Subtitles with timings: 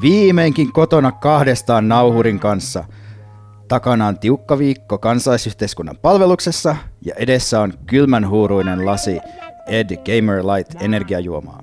[0.00, 2.84] Viimeinkin kotona kahdestaan nauhurin kanssa.
[3.68, 9.20] Takana on tiukka viikko kansaisyhteiskunnan palveluksessa ja edessä on kylmän huuruinen lasi
[9.66, 11.62] Ed Gamer Light energiajuomaa.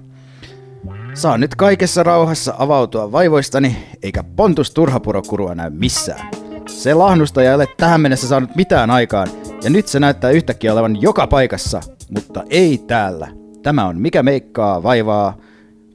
[1.14, 6.30] Saan nyt kaikessa rauhassa avautua vaivoistani, eikä pontus turhapurokurua näy missään.
[6.70, 9.28] Se lahnusta ei ole tähän mennessä saanut mitään aikaan,
[9.64, 13.28] ja nyt se näyttää yhtäkkiä olevan joka paikassa, mutta ei täällä.
[13.64, 15.38] Tämä on Mikä meikkaa vaivaa,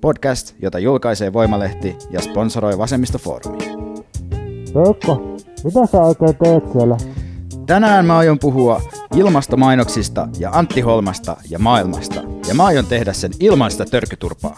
[0.00, 3.58] podcast, jota julkaisee Voimalehti ja sponsoroi Vasemmistofoorumi.
[4.74, 6.96] Veikko, mitä sä oikein teet siellä?
[7.66, 8.80] Tänään mä aion puhua
[9.16, 14.56] ilmastomainoksista ja Antti Holmasta ja maailmasta, ja mä aion tehdä sen ilman sitä törkyturpaa.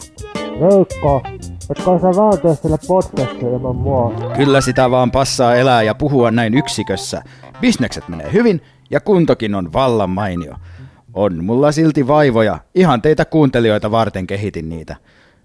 [0.60, 1.22] Veikko,
[1.70, 4.12] etkö sä vaan tee siellä podcastia ilman mua?
[4.36, 7.22] Kyllä sitä vaan passaa elää ja puhua näin yksikössä.
[7.60, 10.54] Bisnekset menee hyvin ja kuntokin on vallan mainio.
[11.14, 14.96] On mulla silti vaivoja, ihan teitä kuuntelijoita varten kehitin niitä.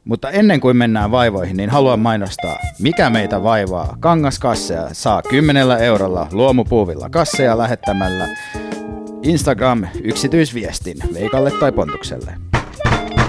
[0.07, 3.97] Mutta ennen kuin mennään vaivoihin, niin haluan mainostaa, mikä meitä vaivaa.
[3.99, 8.27] Kangaskasseja saa 10 eurolla luomupuuvilla kasseja lähettämällä
[9.23, 12.33] Instagram yksityisviestin Veikalle tai Pontukselle.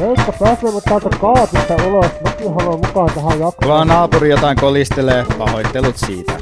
[0.00, 2.06] Veikko, pääsee mut täältä kaapista ulos.
[2.24, 3.68] Mäkin haluan mukaan tähän jaksoon.
[3.68, 6.32] Vaan naapuri jotain kolistelee, pahoittelut siitä.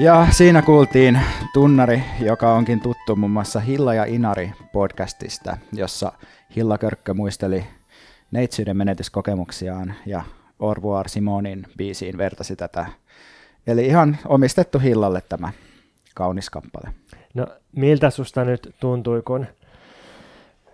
[0.00, 1.20] Ja siinä kuultiin
[1.54, 6.12] tunnari, joka onkin tuttu muun muassa Hilla ja Inari podcastista, jossa
[6.56, 7.64] Hilla Körkkö muisteli
[8.30, 10.22] neitsyyden menetyskokemuksiaan ja
[10.58, 12.86] Orvuar Simonin biisiin vertasi tätä.
[13.66, 15.52] Eli ihan omistettu Hillalle tämä
[16.14, 16.88] kaunis kappale.
[17.34, 17.46] No
[17.76, 19.46] miltä susta nyt tuntui, kun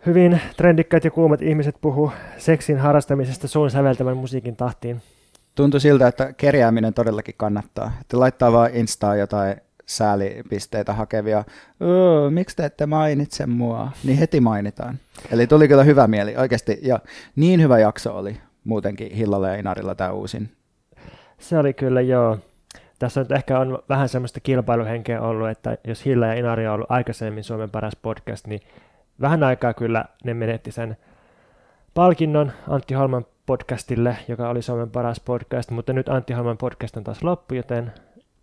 [0.06, 5.03] hyvin trendikkäät ja kuumat ihmiset puhuu seksin harrastamisesta suun säveltävän musiikin tahtiin?
[5.56, 7.92] Tuntui siltä, että kerjääminen todellakin kannattaa.
[8.00, 9.56] Että laittaa vaan Instaa jotain
[9.86, 11.44] säälipisteitä hakevia,
[11.82, 14.98] öö, miksi te ette mainitse mua, niin heti mainitaan.
[15.30, 17.00] Eli tuli kyllä hyvä mieli oikeasti, ja
[17.36, 20.50] niin hyvä jakso oli muutenkin Hillalla ja Inarilla tämä uusin.
[21.38, 22.38] Se oli kyllä joo.
[22.98, 26.90] Tässä nyt ehkä on vähän semmoista kilpailuhenkeä ollut, että jos Hilla ja Inari on ollut
[26.90, 28.60] aikaisemmin Suomen paras podcast, niin
[29.20, 30.96] vähän aikaa kyllä ne menetti sen
[31.94, 37.04] palkinnon Antti Holman podcastille, joka oli Suomen paras podcast, mutta nyt Antti Holman podcast on
[37.04, 37.92] taas loppu, joten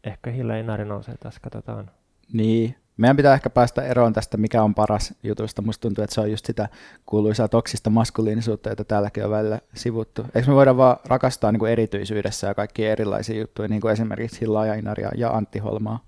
[0.03, 1.91] ehkä Hilla Inari nousee taas, katsotaan.
[2.33, 5.61] Niin, meidän pitää ehkä päästä eroon tästä, mikä on paras jutusta.
[5.61, 6.69] Musta tuntuu, että se on just sitä
[7.05, 10.25] kuuluisaa toksista maskuliinisuutta, jota täälläkin on välillä sivuttu.
[10.35, 14.41] Eikö me voida vaan rakastaa niin kuin erityisyydessä ja kaikkia erilaisia juttuja, niin kuin esimerkiksi
[14.41, 15.99] Hilla ja Inaria ja Antti Holmaa?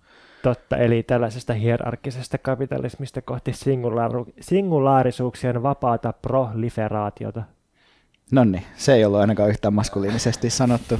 [0.43, 7.43] Totta, eli tällaisesta hierarkkisesta kapitalismista kohti singulaaru- singulaarisuuksien vapaata proliferaatiota.
[8.31, 10.99] No niin, se ei ollut ainakaan yhtään maskuliinisesti sanottu.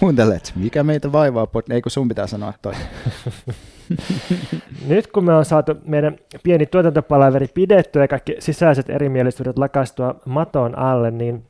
[0.00, 2.72] Kuuntelet, mikä meitä vaivaa, ei kun sun pitää sanoa toi.
[4.86, 10.78] Nyt kun me on saatu meidän pieni tuotantopalaveri pidettyä ja kaikki sisäiset erimielisyydet lakastua maton
[10.78, 11.46] alle, niin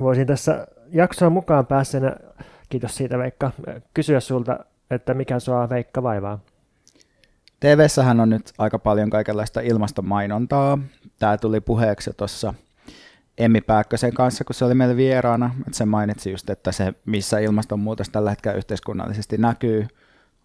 [0.00, 2.16] voisin tässä jaksoa mukaan pääsenä,
[2.68, 3.50] kiitos siitä Veikka,
[3.94, 4.58] kysyä sulta,
[4.90, 6.38] että mikä sua Veikka vaivaa?
[7.60, 7.86] tv
[8.20, 10.78] on nyt aika paljon kaikenlaista ilmastomainontaa.
[11.18, 12.54] Tämä tuli puheeksi tuossa
[13.38, 15.54] Emmi Pääkkösen kanssa, kun se oli meillä vieraana.
[15.58, 19.86] Että se mainitsi just, että se, missä ilmastonmuutos tällä hetkellä yhteiskunnallisesti näkyy,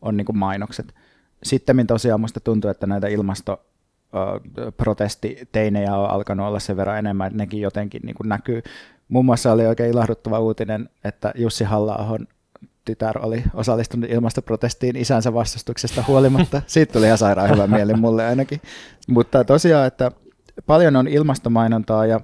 [0.02, 0.96] on niin kuin mainokset.
[1.44, 3.66] Sitten tosiaan musta tuntuu, että näitä ilmasto
[4.78, 8.62] protestiteinejä on alkanut olla sen verran enemmän, että nekin jotenkin niin kuin näkyy.
[9.08, 12.20] Muun muassa oli oikein ilahduttava uutinen, että Jussi halla
[12.86, 16.62] tytär oli osallistunut ilmastoprotestiin isänsä vastustuksesta huolimatta.
[16.68, 18.62] Siitä tuli ihan sairaan hyvä mieli mulle ainakin.
[19.08, 20.12] Mutta tosiaan, että
[20.66, 22.22] paljon on ilmastomainontaa ja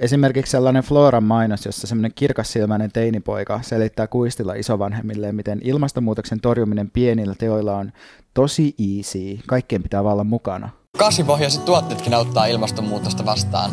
[0.00, 7.34] Esimerkiksi sellainen Floran mainos, jossa semmoinen kirkassilmäinen teinipoika selittää kuistilla isovanhemmille, miten ilmastonmuutoksen torjuminen pienillä
[7.38, 7.92] teoilla on
[8.34, 9.38] tosi easy.
[9.46, 10.68] Kaikkien pitää olla mukana.
[10.98, 13.70] Kasvipohjaiset tuotteetkin auttaa ilmastonmuutosta vastaan.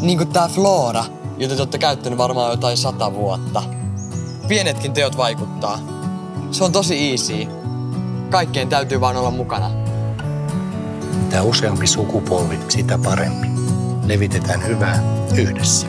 [0.00, 1.04] Niin kuin tää Flora,
[1.38, 3.62] jota te olette käyttänyt varmaan jotain sata vuotta.
[4.48, 5.78] Pienetkin teot vaikuttaa.
[6.50, 7.46] Se on tosi easy.
[8.30, 9.70] Kaikkien täytyy vaan olla mukana.
[11.24, 13.71] Mitä useampi sukupolvi, sitä parempi
[14.06, 15.02] levitetään hyvää
[15.38, 15.86] yhdessä.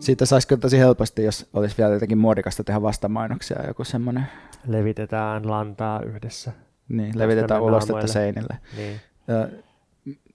[0.00, 4.26] Siitä saisi kyllä tosi helposti, jos olisi vielä jotenkin muodikasta tehdä vastamainoksia, joku semmoinen.
[4.66, 6.52] Levitetään lantaa yhdessä.
[6.88, 8.58] Niin, levitetään ulostetta seinille.
[8.76, 9.00] Niin.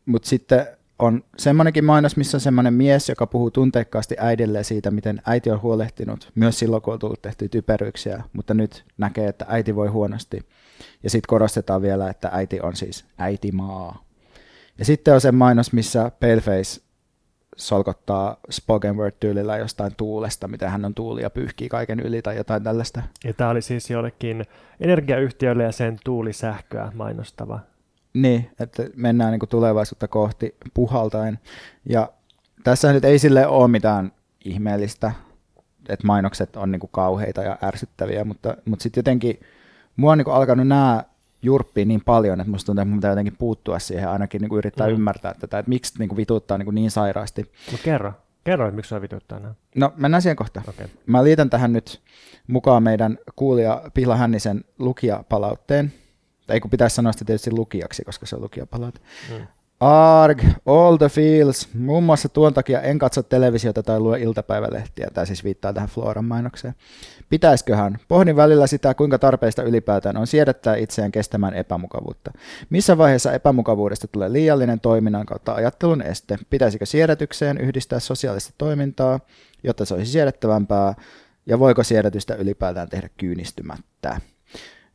[0.05, 0.67] Mutta sitten
[0.99, 5.61] on semmoinenkin mainos, missä on semmoinen mies, joka puhuu tunteikkaasti äidille siitä, miten äiti on
[5.61, 10.39] huolehtinut, myös silloin, kun on tullut tehty typeryksiä, mutta nyt näkee, että äiti voi huonosti.
[11.03, 14.04] Ja sitten korostetaan vielä, että äiti on siis äitimaa.
[14.79, 16.81] Ja sitten on se mainos, missä Paleface
[17.55, 22.63] solkottaa spoken word-tyylillä jostain tuulesta, mitä hän on tuuli ja pyyhkii kaiken yli tai jotain
[22.63, 23.01] tällaista.
[23.23, 24.45] Ja tämä oli siis jollekin
[24.79, 27.59] energiayhtiölle ja sen tuulisähköä mainostava.
[28.13, 31.39] Niin, että mennään niin kuin tulevaisuutta kohti puhaltaen.
[31.89, 32.09] Ja
[32.63, 34.11] tässä nyt ei sille ole mitään
[34.45, 35.11] ihmeellistä,
[35.89, 39.39] että mainokset on niin kuin kauheita ja ärsyttäviä, mutta, mutta sitten jotenkin
[39.95, 41.03] mua on niin kuin alkanut nämä
[41.45, 44.57] jurppii niin paljon, että musta tuntuu, että mun pitää jotenkin puuttua siihen, ainakin niin kuin
[44.57, 44.93] yrittää mm.
[44.93, 47.51] ymmärtää tätä, että miksi niin kuin vituttaa niin, kuin niin sairaasti.
[47.71, 48.13] No kerro,
[48.43, 49.53] kerro, että miksi sua vituttaa nämä.
[49.75, 50.65] No mennään siihen kohtaan.
[50.69, 50.87] Okay.
[51.05, 52.01] Mä liitän tähän nyt
[52.47, 55.93] mukaan meidän kuulija Pihla Hännisen lukijapalautteen.
[56.49, 58.99] Ei kun pitäisi sanoa sitä tietysti lukijaksi, koska se on lukijapalaute.
[59.31, 59.47] Mm.
[59.79, 61.73] Arg, all the feels.
[61.73, 65.07] Muun muassa tuon takia en katso televisiota tai lue iltapäivälehtiä.
[65.13, 66.75] Tämä siis viittaa tähän Floran mainokseen.
[67.29, 67.97] Pitäisköhän?
[68.07, 72.31] Pohdin välillä sitä, kuinka tarpeista ylipäätään on siedettää itseään kestämään epämukavuutta.
[72.69, 76.37] Missä vaiheessa epämukavuudesta tulee liiallinen toiminnan kautta ajattelun este?
[76.49, 79.19] Pitäisikö siedätykseen yhdistää sosiaalista toimintaa,
[79.63, 80.93] jotta se olisi siedettävämpää?
[81.45, 84.21] Ja voiko siedätystä ylipäätään tehdä kyynistymättä?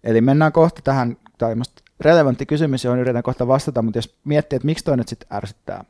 [0.04, 1.54] Eli mennään kohta tähän, tai
[2.00, 5.84] relevantti kysymys, johon yritän kohta vastata, mutta jos miettii, että miksi toi nyt sitten ärsyttää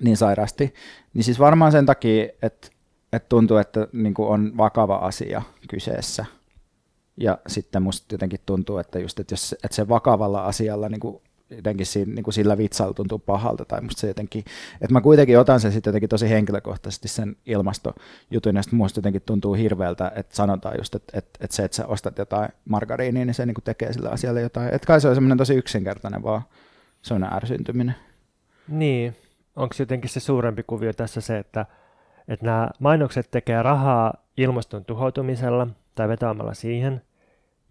[0.00, 0.74] niin sairaasti,
[1.14, 2.68] niin siis varmaan sen takia, että,
[3.12, 6.24] että tuntuu, että niin on vakava asia kyseessä.
[7.16, 11.86] Ja sitten musta jotenkin tuntuu, että, just, että, jos, että se vakavalla asialla niin jotenkin
[11.86, 15.60] siinä, niin kuin sillä vitsalla tuntuu pahalta, tai musta se jotenkin, että mä kuitenkin otan
[15.60, 20.74] sen sitten jotenkin tosi henkilökohtaisesti sen ilmastojutun, ja sitten musta jotenkin tuntuu hirveältä, että sanotaan
[20.78, 23.92] just, että, että, että se, että sä ostat jotain margariiniä, niin se niin kuin tekee
[23.92, 26.42] sille asialle jotain, että kai se on semmoinen tosi yksinkertainen vaan
[27.02, 27.94] semmoinen ärsyntyminen.
[28.68, 29.16] Niin,
[29.56, 31.66] onko jotenkin se suurempi kuvio tässä se, että,
[32.28, 37.02] että nämä mainokset tekee rahaa ilmaston tuhoutumisella tai vetämällä siihen,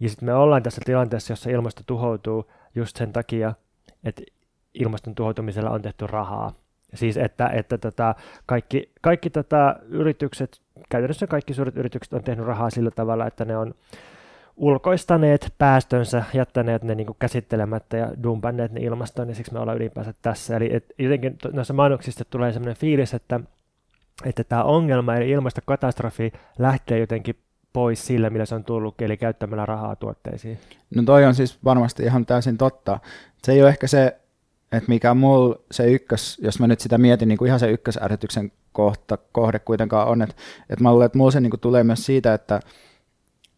[0.00, 3.54] ja sitten me ollaan tässä tilanteessa, jossa ilmasto tuhoutuu just sen takia,
[4.04, 4.22] että
[4.74, 6.52] ilmaston tuhoutumisella on tehty rahaa.
[6.94, 8.14] Siis että, että tota,
[8.46, 13.56] kaikki, kaikki tota, yritykset, käytännössä kaikki suuret yritykset on tehnyt rahaa sillä tavalla, että ne
[13.56, 13.74] on
[14.56, 19.76] ulkoistaneet päästönsä, jättäneet ne niin kuin käsittelemättä ja dumpanneet ne ilmastoon, ja siksi me ollaan
[19.76, 20.56] ylipäänsä tässä.
[20.56, 23.40] Eli et, jotenkin noissa mainoksissa tulee sellainen fiilis, että,
[24.24, 27.36] että tämä ongelma eli ilmastokatastrofi lähtee jotenkin
[27.72, 30.58] pois sillä, millä se on tullut, eli käyttämällä rahaa tuotteisiin.
[30.94, 33.00] No toi on siis varmasti ihan täysin totta.
[33.42, 34.20] Se ei ole ehkä se,
[34.72, 38.52] että mikä mulla se ykkös, jos mä nyt sitä mietin, niin kuin ihan se ykkösärsytyksen
[38.72, 40.34] kohta, kohde kuitenkaan on, että,
[40.70, 42.60] että mä luulen, että mulla se niin kuin tulee myös siitä, että,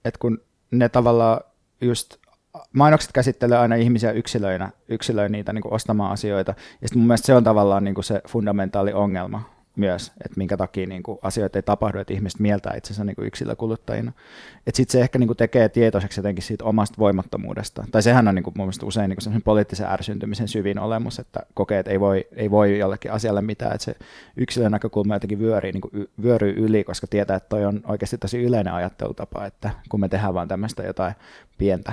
[0.05, 1.41] että kun ne tavallaan
[1.81, 2.17] just
[2.73, 7.26] mainokset käsittelee aina ihmisiä yksilöinä, yksilöi niitä niin kuin ostamaan asioita, ja sitten mun mielestä
[7.26, 11.59] se on tavallaan niin kuin se fundamentaali ongelma, myös, että minkä takia niin kuin, asioita
[11.59, 14.13] ei tapahdu, että ihmiset mieltää itsensä niin kuin yksilökuluttajina.
[14.73, 17.85] Sitten se ehkä niin kuin, tekee tietoiseksi jotenkin siitä omasta voimattomuudesta.
[17.91, 21.41] Tai sehän on niin kuin, mun mielestä usein niin kuin poliittisen ärsyntymisen syvin olemus, että
[21.55, 23.97] kokee, että ei voi, ei voi jollekin asialle mitään, että se
[24.37, 28.43] yksilön näkökulma jotenkin vyörii, niin kuin, vyöryy yli, koska tietää, että toi on oikeasti tosi
[28.43, 31.15] yleinen ajattelutapa, että kun me tehdään vaan tämmöistä jotain
[31.59, 31.93] pientä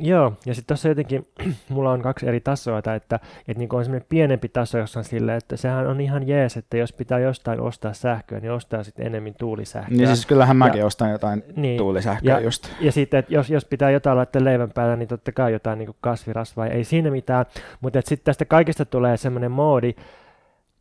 [0.00, 1.26] Joo, ja sitten tuossa jotenkin
[1.68, 3.20] mulla on kaksi eri tasoa, että, että
[3.56, 6.92] niin on semmoinen pienempi taso, jossa on silleen, että sehän on ihan jees, että jos
[6.92, 9.96] pitää jostain ostaa sähköä, niin ostaa sitten enemmän tuulisähköä.
[9.96, 12.68] Niin siis kyllähän mäkin ja, ostan jotain niin, tuulisähköä ja, just.
[12.80, 15.94] Ja sitten, että jos, jos pitää jotain laittaa leivän päällä, niin totta kai jotain niin
[16.00, 17.46] kasvirasvaa, ei siinä mitään,
[17.80, 19.94] mutta sitten tästä kaikesta tulee semmoinen moodi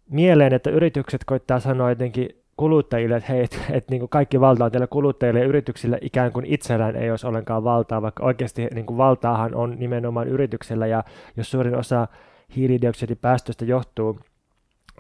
[0.10, 4.72] mieleen, että yritykset koittaa sanoa jotenkin kuluttajille, että hei, että et, niin kaikki valta on
[4.72, 8.98] teillä kuluttajille ja yrityksille ikään kuin itsellään ei olisi ollenkaan valtaa, vaikka oikeasti niin kuin
[8.98, 11.04] valtaahan on nimenomaan yrityksellä ja
[11.38, 12.08] jos suurin osa
[12.56, 14.20] hiilidioksidipäästöistä johtuu,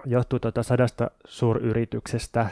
[0.05, 2.49] johtuu tota sadasta suuryrityksestä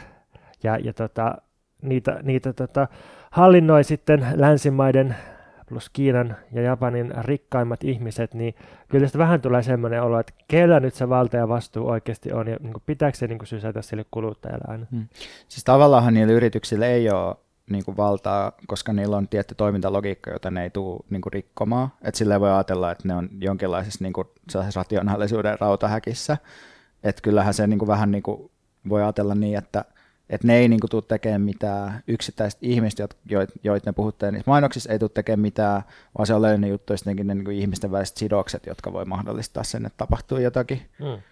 [0.62, 1.34] ja, ja tota,
[1.82, 2.88] niitä, niitä tota,
[3.30, 5.16] hallinnoi sitten länsimaiden
[5.70, 8.54] plus Kiinan ja Japanin rikkaimmat ihmiset, niin
[8.88, 12.48] kyllä tästä vähän tulee semmoinen olo, että kellä nyt se valta ja vastuu oikeasti on,
[12.48, 14.86] ja niin kuin pitääkö se niin kuin sysätä sille kuluttajalle aina?
[14.90, 15.08] Hmm.
[15.48, 17.36] Siis tavallaan niillä yrityksillä ei ole
[17.70, 21.88] niin kuin valtaa, koska niillä on tietty toimintalogiikka, jota ne ei tule niin kuin rikkomaan.
[22.02, 24.28] Et sillä voi ajatella, että ne on jonkinlaisessa niin kuin,
[24.76, 26.36] rationaalisuuden rautahäkissä.
[27.02, 28.50] Että kyllähän se niin kuin, vähän niin kuin,
[28.88, 29.84] voi ajatella niin, että–
[30.30, 34.50] että ne ei niin kuin, tule tekemään mitään yksittäistä ihmistä, joita joit ne puhutte niissä
[34.50, 35.82] mainoksissa, ei tule tekemään mitään,
[36.18, 39.86] vaan se on leinen juttu, ne niin kuin ihmisten väliset sidokset, jotka voi mahdollistaa sen,
[39.86, 40.82] että tapahtuu jotakin.
[40.98, 41.22] Mm.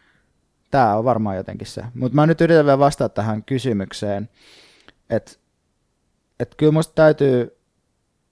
[0.70, 1.82] Tämä on varmaan jotenkin se.
[1.94, 4.28] Mutta mä nyt yritän vielä vastata tähän kysymykseen,
[5.10, 5.32] että
[6.40, 7.58] et kyllä musta täytyy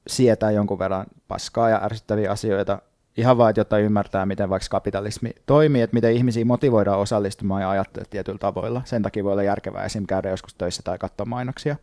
[0.07, 2.83] sietää jonkun verran paskaa ja ärsyttäviä asioita,
[3.17, 7.71] ihan vaan, että jotta ymmärtää, miten vaikka kapitalismi toimii, että miten ihmisiä motivoidaan osallistumaan ja
[7.71, 8.83] ajattelemaan tietyllä tavoilla.
[8.85, 10.07] Sen takia voi olla järkevää esim.
[10.07, 11.77] käydä joskus töissä tai katsoa mainoksia.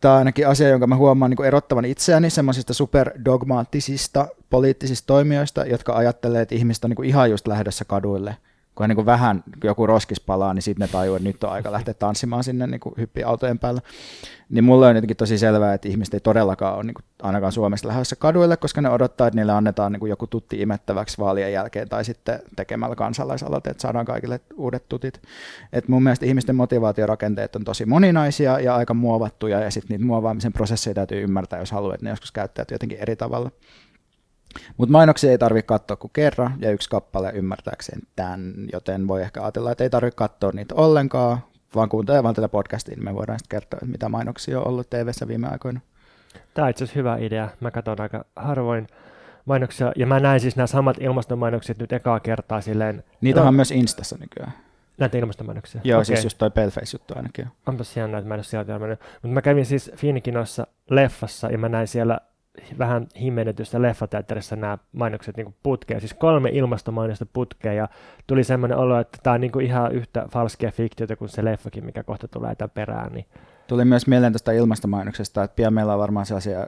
[0.00, 5.96] Tämä on ainakin asia, jonka mä huomaan niin erottavan itseäni semmoisista superdogmaattisista poliittisista toimijoista, jotka
[5.96, 8.36] ajattelee, että ihmiset on niin ihan just lähdössä kaduille–
[8.76, 11.72] kun niin kuin vähän joku roskis palaa, niin sitten ne tajuu, että nyt on aika
[11.72, 13.80] lähteä tanssimaan sinne niin hyppi autojen päällä.
[14.48, 17.88] Niin mulle on jotenkin tosi selvää, että ihmiset ei todellakaan ole niin kuin, ainakaan Suomessa
[17.88, 21.88] lähdössä kaduille, koska ne odottaa, että niille annetaan niin kuin joku tutti imettäväksi vaalien jälkeen
[21.88, 25.22] tai sitten tekemällä kansalaisaloite, että saadaan kaikille uudet tutit.
[25.72, 30.52] Et mun mielestä ihmisten motivaatiorakenteet on tosi moninaisia ja aika muovattuja ja sitten niitä muovaamisen
[30.52, 33.50] prosesseja täytyy ymmärtää, jos haluaa, että ne joskus käyttäjät jotenkin eri tavalla.
[34.76, 39.42] Mutta mainoksia ei tarvitse katsoa kuin kerran ja yksi kappale ymmärtääkseen tämän, joten voi ehkä
[39.42, 41.38] ajatella, että ei tarvitse katsoa niitä ollenkaan,
[41.74, 44.90] vaan kuuntelee vaan tätä podcastia, niin me voidaan sitten kertoa, että mitä mainoksia on ollut
[44.90, 45.80] tv viime aikoina.
[46.54, 47.48] Tämä on itse asiassa hyvä idea.
[47.60, 48.86] Mä katson aika harvoin
[49.44, 53.04] mainoksia, ja mä näin siis nämä samat ilmastomainokset nyt ekaa kertaa silleen.
[53.20, 54.52] Niitä no, on myös Instassa nykyään.
[54.98, 55.80] Näitä ilmastomainoksia?
[55.84, 56.04] Joo, okay.
[56.04, 57.48] siis just toi Paleface-juttu ainakin.
[57.66, 59.00] Onpas jännä, että mä en ole sieltä mennyt.
[59.12, 62.20] Mutta mä kävin siis Finikinossa leffassa, ja mä näin siellä
[62.78, 67.88] vähän himmenetyssä leffateatterissa nämä mainokset niin putkeen, siis kolme ilmastomainosta putkeen, ja
[68.26, 72.02] tuli semmoinen olo, että tämä on niin ihan yhtä falskia fiktiota kuin se leffakin, mikä
[72.02, 73.12] kohta tulee tämän perään.
[73.12, 73.26] Niin.
[73.66, 76.66] Tuli myös mieleen tästä ilmastomainoksesta, että pian meillä on varmaan sellaisia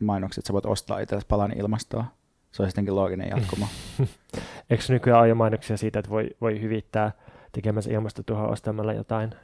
[0.00, 2.04] mainoksia, että sä voit ostaa itsellesi palan ilmastoa.
[2.52, 3.66] Se olisi sittenkin looginen jatkumo.
[4.70, 7.12] Eikö nykyään ole jo mainoksia siitä, että voi, voi hyvittää
[7.52, 9.34] tekemässä ilmastotuhoa ostamalla jotain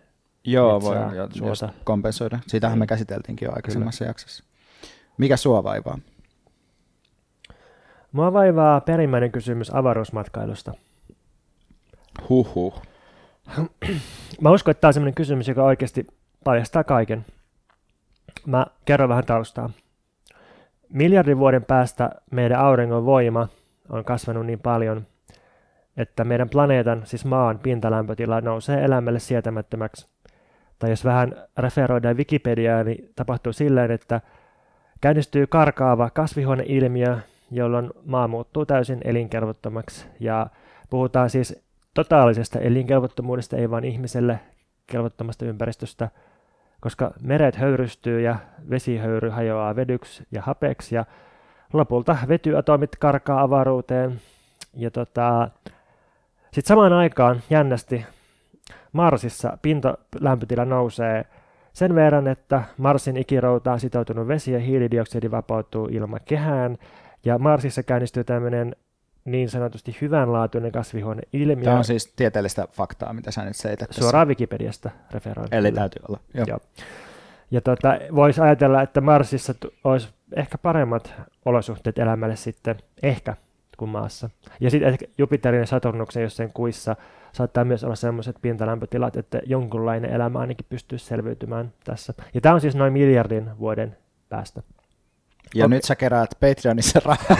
[0.44, 0.96] Joo, voi
[1.46, 2.38] just kompensoida.
[2.46, 4.10] Siitähän me käsiteltiinkin jo aikaisemmassa Kyllä.
[4.10, 4.44] jaksossa.
[5.18, 5.98] Mikä sua vaivaa?
[8.12, 10.72] Mua vaivaa perimmäinen kysymys avaruusmatkailusta.
[12.28, 12.82] Huhhuh.
[14.40, 16.06] Mä uskon, että tämä on sellainen kysymys, joka oikeasti
[16.44, 17.26] paljastaa kaiken.
[18.46, 19.70] Mä kerron vähän taustaa.
[20.88, 23.48] Miljardin vuoden päästä meidän auringon voima
[23.88, 25.06] on kasvanut niin paljon,
[25.96, 30.06] että meidän planeetan, siis maan pintalämpötila nousee elämälle sietämättömäksi.
[30.78, 34.20] Tai jos vähän referoidaan Wikipediaa, niin tapahtuu silleen, että
[35.00, 37.18] Käynnistyy karkaava kasvihuoneilmiö,
[37.50, 40.06] jolloin maa muuttuu täysin elinkelvottomaksi.
[40.20, 40.46] Ja
[40.90, 44.40] puhutaan siis totaalisesta elinkelvottomuudesta, ei vain ihmiselle
[44.86, 46.08] kelvottomasta ympäristöstä,
[46.80, 48.36] koska meret höyrystyy ja
[48.70, 51.04] vesihöyry hajoaa vedyksi ja hapeksi ja
[51.72, 54.20] lopulta vetyatomit karkaa avaruuteen.
[54.74, 55.48] Ja tota,
[56.44, 58.06] sitten samaan aikaan jännästi
[58.92, 61.24] Marsissa pintalämpötila nousee
[61.76, 66.76] sen verran, että Marsin ikiroutaan sitoutunut vesi ja hiilidioksidi vapautuu ilmakehään,
[67.24, 68.76] ja Marsissa käynnistyy tämmöinen
[69.24, 71.64] niin sanotusti hyvänlaatuinen kasvihuoneilmiö.
[71.64, 75.48] Tämä on siis tieteellistä faktaa, mitä sä nyt seität Suoraan Wikipediasta referoin.
[75.54, 76.20] Eli täytyy olla.
[76.34, 76.46] Joo.
[76.48, 76.58] Joo.
[77.50, 79.54] Ja tuota, voisi ajatella, että Marsissa
[79.84, 81.14] olisi ehkä paremmat
[81.44, 83.34] olosuhteet elämälle sitten, ehkä,
[83.76, 84.30] kuin maassa.
[84.60, 86.96] Ja sitten Jupiterin ja Saturnuksen jossain kuissa
[87.36, 92.14] saattaa myös olla sellaiset pintalämpötilat, että jonkunlainen elämä ainakin pystyy selviytymään tässä.
[92.34, 93.96] Ja tämä on siis noin miljardin vuoden
[94.28, 94.62] päästä.
[95.54, 95.76] Ja okay.
[95.76, 97.38] nyt sä keräät Patreonissa rahaa.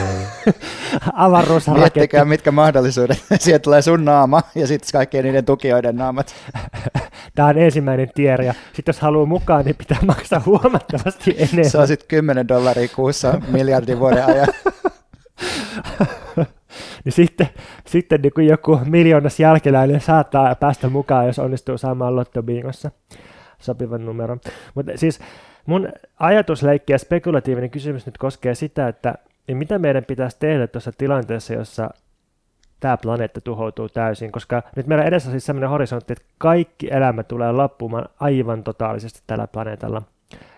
[1.13, 1.81] Avaruusraketti.
[1.81, 3.25] Miettikää, mitkä mahdollisuudet.
[3.41, 6.35] Sieltä tulee sun naama ja sitten kaikkien niiden tukijoiden naamat.
[7.35, 11.71] Tämä on ensimmäinen tier ja sitten jos haluaa mukaan, niin pitää maksaa huomattavasti enemmän.
[11.71, 14.49] Se on sitten 10 dollaria kuussa miljardin vuoden ajan.
[17.05, 17.49] Niin sitten,
[17.87, 22.91] sitten niin kuin joku miljoonas jälkeläinen saattaa päästä mukaan, jos onnistuu saamaan lottobingossa
[23.59, 24.41] sopivan numeron.
[24.75, 25.21] Mutta siis
[25.67, 29.15] mun ajatusleikki ja spekulatiivinen kysymys nyt koskee sitä, että
[29.47, 31.91] niin mitä meidän pitäisi tehdä tuossa tilanteessa, jossa
[32.81, 37.23] tämä planeetta tuhoutuu täysin, koska nyt meillä edessä on siis sellainen horisontti, että kaikki elämä
[37.23, 40.03] tulee loppumaan aivan totaalisesti tällä planeetalla.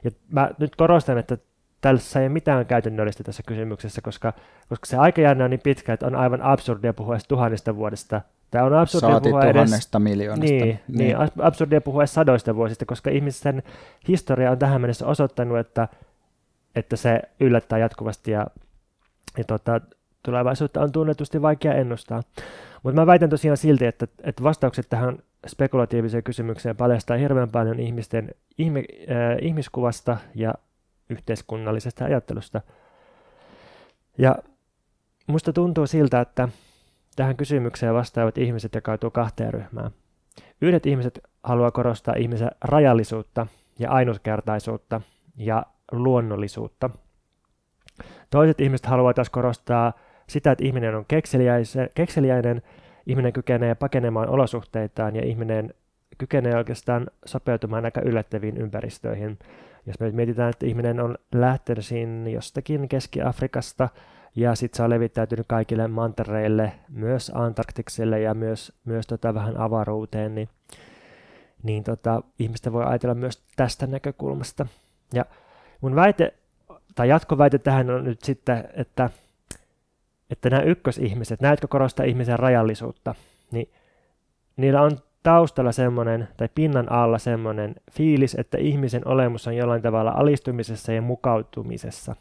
[0.04, 1.38] Ja mä nyt korostan, että
[1.80, 4.32] tässä ei ole mitään käytännöllistä tässä kysymyksessä, koska,
[4.68, 8.20] koska se aikajänne on niin pitkä, että on aivan absurdia puhua edes tuhannesta vuodesta.
[8.50, 10.54] Tämä on absurdia Saati puhua edes, miljoonasta.
[10.54, 10.80] Niin, niin.
[10.98, 13.62] niin, absurdia puhua edes sadoista vuosista, koska ihmisten
[14.08, 15.88] historia on tähän mennessä osoittanut, että,
[16.76, 18.46] että se yllättää jatkuvasti ja,
[19.38, 19.80] ja tota,
[20.22, 22.22] tulevaisuutta on tunnetusti vaikea ennustaa.
[22.82, 28.30] Mutta mä väitän tosiaan silti, että, että vastaukset tähän spekulatiiviseen kysymykseen paljastaa hirveän paljon ihmisten
[28.60, 28.76] äh,
[29.42, 30.54] ihmiskuvasta ja
[31.10, 32.60] yhteiskunnallisesta ajattelusta.
[34.18, 34.36] Ja
[35.26, 36.48] musta tuntuu siltä, että
[37.16, 39.90] tähän kysymykseen vastaavat ihmiset jakautuu kahteen ryhmään.
[40.60, 43.46] Yhdet ihmiset haluaa korostaa ihmisen rajallisuutta
[43.78, 45.00] ja ainutkertaisuutta
[45.36, 46.90] ja luonnollisuutta.
[48.30, 49.92] Toiset ihmiset haluavat taas korostaa
[50.26, 51.04] sitä, että ihminen on
[51.94, 52.62] kekseliäinen,
[53.06, 55.74] ihminen kykenee pakenemaan olosuhteitaan ja ihminen
[56.18, 59.38] kykenee oikeastaan sopeutumaan aika yllättäviin ympäristöihin.
[59.88, 63.88] Jos me mietitään, että ihminen on lähtöisin jostakin Keski-Afrikasta
[64.36, 70.34] ja sitten se on levittäytynyt kaikille mantereille, myös Antarktikselle ja myös, myös tota vähän avaruuteen,
[70.34, 70.48] niin,
[71.62, 74.66] niin tota, ihmistä voi ajatella myös tästä näkökulmasta.
[75.12, 75.24] Ja
[75.80, 76.34] mun väite,
[76.94, 79.10] tai jatkoväite tähän on nyt sitten, että,
[80.30, 83.14] että nämä ykkösihmiset, jotka korostaa ihmisen rajallisuutta,
[83.50, 83.70] niin
[84.56, 90.10] niillä on taustalla semmoinen, tai pinnan alla semmoinen fiilis, että ihmisen olemus on jollain tavalla
[90.10, 92.16] alistumisessa ja mukautumisessa.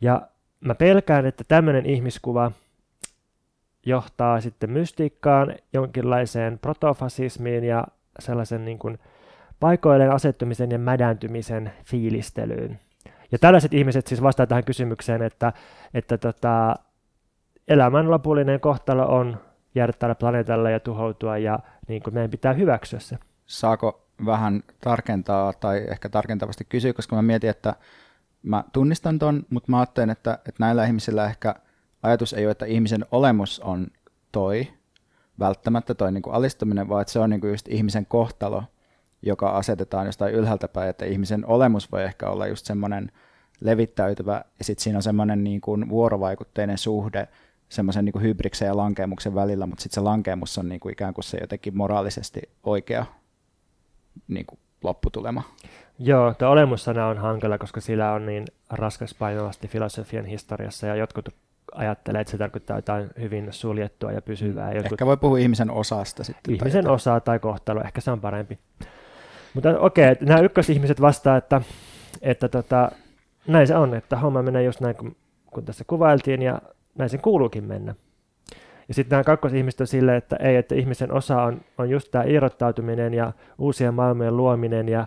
[0.00, 0.22] Ja
[0.60, 2.52] mä pelkään, että tämmöinen ihmiskuva
[3.86, 7.86] johtaa sitten mystiikkaan, jonkinlaiseen protofasismiin ja
[8.18, 8.98] sellaisen niin kuin
[9.60, 12.80] paikoilleen asettumisen ja mädäntymisen fiilistelyyn.
[13.32, 15.52] Ja tällaiset ihmiset siis vastaavat tähän kysymykseen, että,
[15.94, 16.76] että tota,
[17.68, 19.36] elämän lopullinen kohtalo on
[19.76, 23.18] jäädä tällä planeetalla ja tuhoutua ja niin kuin meidän pitää hyväksyä se.
[23.46, 27.74] Saako vähän tarkentaa tai ehkä tarkentavasti kysyä, koska mä mietin, että
[28.42, 31.54] mä tunnistan ton, mutta mä ajattelen, että, että näillä ihmisillä ehkä
[32.02, 33.86] ajatus ei ole, että ihmisen olemus on
[34.32, 34.68] toi,
[35.38, 38.64] välttämättä toi niin kuin alistuminen, vaan että se on niin kuin just ihmisen kohtalo,
[39.22, 43.12] joka asetetaan jostain ylhäältä päin, että ihmisen olemus voi ehkä olla just semmoinen
[43.60, 47.28] levittäytyvä, ja sitten siinä on semmoinen niin kuin vuorovaikutteinen suhde
[47.68, 51.24] semmoisen niin hybriksen ja lankeemuksen välillä, mutta sitten se lankeemus on niin kuin ikään kuin
[51.24, 53.06] se jotenkin moraalisesti oikea
[54.28, 55.42] niin kuin lopputulema.
[55.98, 61.28] Joo, tuo olemussana on hankala, koska sillä on niin raskas painavasti filosofian historiassa, ja jotkut
[61.74, 64.72] ajattelee, että se tarkoittaa jotain hyvin suljettua ja pysyvää.
[64.72, 64.92] Jotkut...
[64.92, 66.54] Ehkä voi puhua ihmisen osasta sitten.
[66.54, 68.58] Ihmisen tai osaa tai kohtalo, ehkä se on parempi.
[69.54, 71.60] Mutta okei, okay, nämä ykkösihmiset vastaa, että,
[72.22, 72.90] että tota,
[73.46, 76.62] näin se on, että homma menee just näin, kun, kun tässä kuvailtiin, ja
[76.98, 77.94] näin sen kuuluukin mennä.
[78.88, 82.24] Ja sitten nämä kakkosihmiset on silleen, että ei, että ihmisen osa on, on just tämä
[82.24, 85.06] irrottautuminen ja uusien maailmojen luominen ja,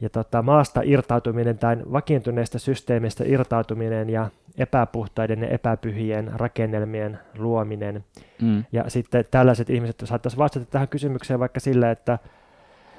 [0.00, 8.04] ja tota, maasta irtautuminen tai vakiintuneista systeemistä irtautuminen ja epäpuhtaiden ja epäpyhien rakennelmien luominen.
[8.42, 8.64] Mm.
[8.72, 12.18] Ja sitten tällaiset ihmiset saattaisivat vastata tähän kysymykseen vaikka sillä, että,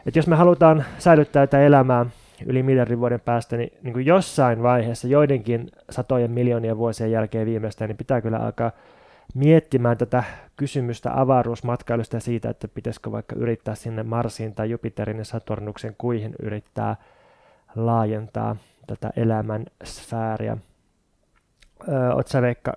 [0.06, 2.06] että jos me halutaan säilyttää tätä elämää
[2.46, 7.90] yli miljardin vuoden päästä, niin, niin kuin jossain vaiheessa, joidenkin satojen miljoonien vuosien jälkeen viimeistään,
[7.90, 8.72] niin pitää kyllä alkaa
[9.36, 10.24] miettimään tätä
[10.56, 16.36] kysymystä avaruusmatkailusta ja siitä, että pitäisikö vaikka yrittää sinne Marsiin tai Jupiterin ja Saturnuksen kuihin
[16.42, 16.96] yrittää
[17.76, 18.56] laajentaa
[18.88, 20.58] tätä elämän sfääriä.
[22.14, 22.74] Oletko sä Veikka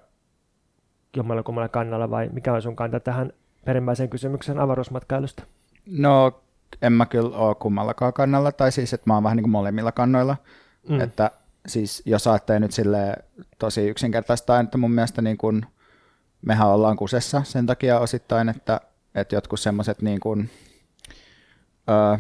[1.16, 3.33] jommalla kummalla kannalla vai mikä on sun kanta tähän
[3.64, 5.42] perimmäiseen kysymykseen avaruusmatkailusta?
[5.87, 6.42] No
[6.83, 9.92] en mä kyllä ole kummallakaan kannalla, tai siis että mä oon vähän niin kuin molemmilla
[9.92, 10.37] kannoilla.
[10.88, 11.00] Mm.
[11.00, 11.30] Että
[11.66, 13.16] siis jos ajattelee nyt sille
[13.59, 15.66] tosi yksinkertaista, että mun mielestä niin kuin,
[16.42, 18.80] mehän ollaan kusessa sen takia osittain, että,
[19.14, 20.50] että jotkut semmoiset niin kuin,
[21.90, 22.18] öö,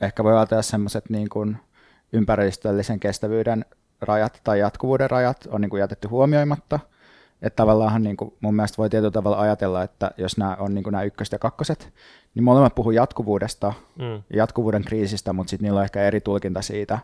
[0.00, 1.56] ehkä voi ajatella semmoiset niin kuin
[2.12, 3.64] ympäristöllisen kestävyyden
[4.00, 6.80] rajat tai jatkuvuuden rajat on niin kuin jätetty huomioimatta.
[7.42, 10.82] Että tavallaan niin kuin mun mielestä voi tietyllä tavalla ajatella, että jos nämä on niin
[10.82, 11.92] kuin nämä ykköset ja kakkoset,
[12.34, 14.22] niin molemmat puhuu jatkuvuudesta, mm.
[14.36, 16.98] jatkuvuuden kriisistä, mutta sitten niillä on ehkä eri tulkinta siitä,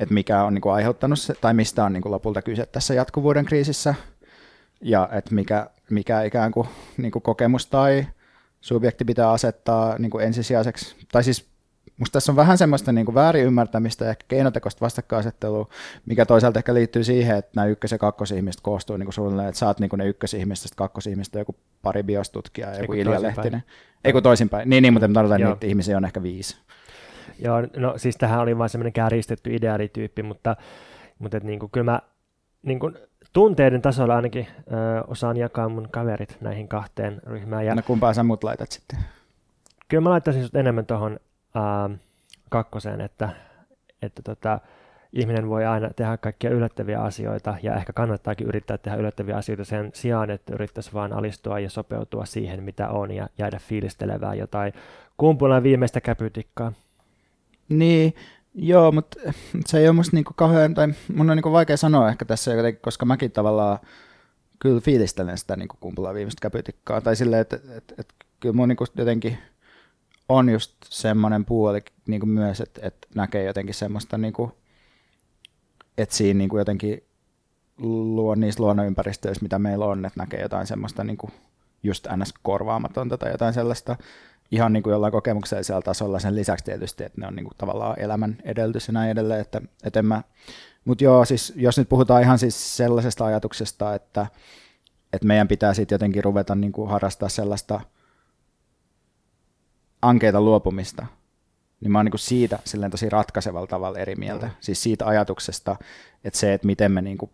[0.00, 2.94] että mikä on niin kuin aiheuttanut se, tai mistä on niin kuin lopulta kyse tässä
[2.94, 3.94] jatkuvuuden kriisissä,
[4.80, 8.06] ja että mikä, mikä ikään kuin, niin kuin kokemus tai
[8.60, 11.49] subjekti pitää asettaa niin kuin ensisijaiseksi, tai siis
[11.98, 15.68] Musta tässä on vähän semmoista niin kuin väärin ymmärtämistä ja ehkä keinotekoista vastakkainasettelua,
[16.06, 19.58] mikä toisaalta ehkä liittyy siihen, että nämä ykkös- ja kakkosihmiset koostuu niin kuin suunnilleen, että
[19.58, 23.62] sä oot niin ne ykkösihmiset, kakkosihmiset, joku pari biostutkijaa ja joku Ilja Lehtinen.
[24.04, 24.70] Ei kun toisinpäin.
[24.70, 26.56] Niin, niin mutta tarkoitan, että niitä ihmisiä on ehkä viisi.
[27.38, 30.56] Joo, no siis tähän oli vain semmoinen kääristetty ideaalityyppi, mutta,
[31.18, 32.00] mutta et, niin kuin, kyllä mä
[32.62, 32.98] niin kuin,
[33.32, 37.66] tunteiden tasolla ainakin ö, osaan jakaa mun kaverit näihin kahteen ryhmään.
[37.66, 38.98] Ja, no kumpaa sä mut laitat sitten?
[39.88, 41.20] Kyllä mä laittaisin sut enemmän tuohon
[41.56, 41.98] äh,
[42.48, 43.28] kakkoseen, että,
[44.02, 44.60] että tota,
[45.12, 49.90] ihminen voi aina tehdä kaikkia yllättäviä asioita ja ehkä kannattaakin yrittää tehdä yllättäviä asioita sen
[49.94, 54.72] sijaan, että yrittäisi vaan alistua ja sopeutua siihen, mitä on ja jäädä fiilistelevään jotain
[55.16, 56.72] kumpulan viimeistä käpytikkaa.
[57.68, 58.14] Niin,
[58.54, 59.20] joo, mutta
[59.66, 63.06] se ei ole musta niinku kauhean, tai mun on niinku vaikea sanoa ehkä tässä, koska
[63.06, 63.78] mäkin tavallaan
[64.58, 68.68] kyllä fiilistelen sitä niinku kumpulan viimeistä käpytikkaa, tai silleen, että et, et, et, kyllä mun
[68.68, 69.38] niinku jotenkin
[70.30, 74.52] on just semmoinen puoli niin kuin myös, että, että näkee jotenkin semmoista, niin kuin,
[75.98, 77.04] että siinä niin kuin jotenkin
[77.78, 81.32] luo niissä luonnonympäristöissä, mitä meillä on, että näkee jotain semmoista niin kuin
[81.82, 82.34] just ns.
[82.42, 83.96] korvaamatonta tai jotain sellaista
[84.50, 88.00] ihan niin kuin jollain kokemuksellisella tasolla sen lisäksi tietysti, että ne on niin kuin tavallaan
[88.00, 90.22] elämän edellytys ja näin edelleen, että, että mä,
[90.84, 94.26] mutta joo, siis jos nyt puhutaan ihan siis sellaisesta ajatuksesta, että,
[95.12, 97.80] että meidän pitää sitten jotenkin ruveta niin kuin harrastaa sellaista–
[100.02, 101.06] ankeita luopumista,
[101.80, 104.46] niin mä oon niin kuin siitä silleen tosi ratkaisevalla tavalla eri mieltä.
[104.46, 104.52] Mm.
[104.60, 105.76] Siis siitä ajatuksesta,
[106.24, 107.30] että se, että miten me niin kuin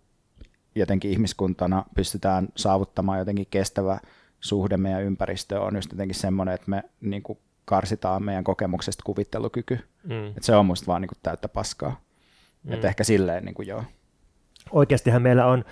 [0.75, 3.99] jotenkin ihmiskuntana pystytään saavuttamaan jotenkin kestävä
[4.41, 9.79] suhde meidän ympäristöön on just jotenkin semmoinen, että me niin kuin karsitaan meidän kokemuksesta kuvittelukyky.
[10.05, 10.27] Mm.
[10.27, 12.01] Et se on musta vaan niin kuin täyttä paskaa.
[12.63, 12.73] Mm.
[12.73, 13.85] Et ehkä silleen niin kuin joo.
[14.71, 15.65] Oikeastihan meillä on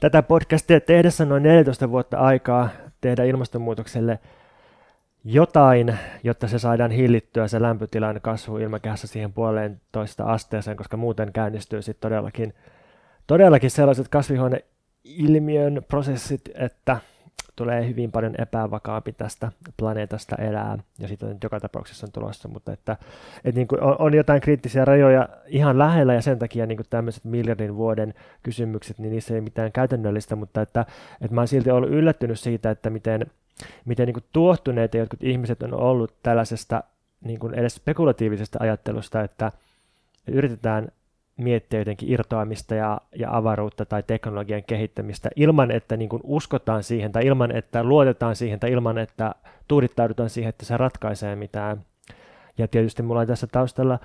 [0.00, 2.68] tätä podcastia tehdessä noin 14 vuotta aikaa
[3.00, 4.18] tehdä ilmastonmuutokselle
[5.24, 11.32] jotain, jotta se saadaan hillittyä se lämpötilan kasvu ilmakehässä siihen puoleen toista asteeseen, koska muuten
[11.32, 12.54] käynnistyy sitten todellakin,
[13.26, 17.00] todellakin sellaiset kasvihuoneilmiön prosessit, että
[17.56, 22.72] tulee hyvin paljon epävakaampi tästä planeetasta elää, ja siitä nyt joka tapauksessa on tulossa, mutta
[22.72, 22.96] että,
[23.44, 26.86] että niin kuin on, on jotain kriittisiä rajoja ihan lähellä, ja sen takia niin kuin
[26.90, 30.86] tämmöiset miljardin vuoden kysymykset, niin niissä ei mitään käytännöllistä, mutta että,
[31.20, 33.26] että mä oon silti ollut yllättynyt siitä, että miten,
[33.84, 36.82] miten niin kuin tuohtuneita jotkut ihmiset on ollut tällaisesta
[37.20, 39.52] niin kuin edes spekulatiivisesta ajattelusta, että
[40.26, 40.88] yritetään
[41.36, 47.12] miettiä jotenkin irtoamista ja, ja avaruutta tai teknologian kehittämistä ilman, että niin kuin uskotaan siihen
[47.12, 49.34] tai ilman, että luotetaan siihen tai ilman, että
[49.68, 51.84] tuudittaudutaan siihen, että se ratkaisee mitään.
[52.58, 53.98] Ja tietysti mulla on tässä taustalla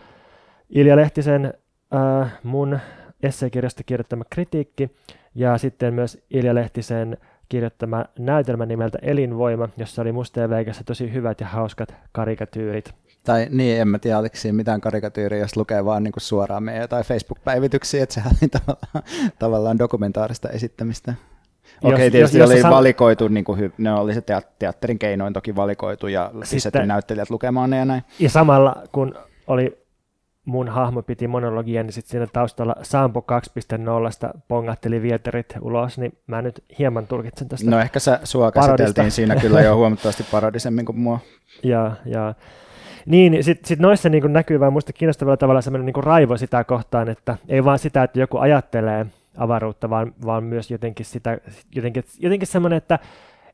[0.69, 1.53] Ilja Lehtisen
[1.95, 2.79] äh, mun
[3.23, 4.89] esseekirjasta kirjoittama kritiikki
[5.35, 7.17] ja sitten myös Ilja Lehtisen
[7.49, 10.47] kirjoittama näytelmä nimeltä Elinvoima, jossa oli musta ja
[10.85, 12.93] tosi hyvät ja hauskat karikatyyrit.
[13.23, 16.63] Tai niin, en mä tiedä, oliko siinä mitään karikatyyriä, jos lukee vaan niin kuin suoraan
[16.63, 19.03] meidän jotain Facebook-päivityksiä, että sehän oli tavallaan,
[19.39, 21.13] tavallaan dokumentaarista esittämistä.
[21.83, 22.71] Okei, okay, tietysti jos, oli san...
[22.71, 24.23] valikoitu, niin kuin, ne oli se
[24.59, 28.03] teatterin keinoin toki valikoitu ja pistetty näyttelijät lukemaan ne ja näin.
[28.19, 29.15] Ja samalla kun
[29.47, 29.84] oli
[30.45, 33.25] mun hahmo piti monologia, niin sitten siinä taustalla Sampo
[34.33, 39.11] 2.0 pongatteli vieterit ulos, niin mä nyt hieman tulkitsen tästä No ehkä sä, sua käsiteltiin
[39.11, 41.19] siinä kyllä jo huomattavasti parodisemmin kuin mua.
[41.63, 42.33] ja, ja
[43.05, 47.09] niin, sitten sit noissa niin näkyy vaan muista kiinnostavalla tavalla sellainen niin raivo sitä kohtaan,
[47.09, 49.05] että ei vaan sitä, että joku ajattelee
[49.37, 51.37] avaruutta, vaan, vaan myös jotenkin, sitä,
[51.75, 52.99] jotenkin, jotenkin semmoinen, että,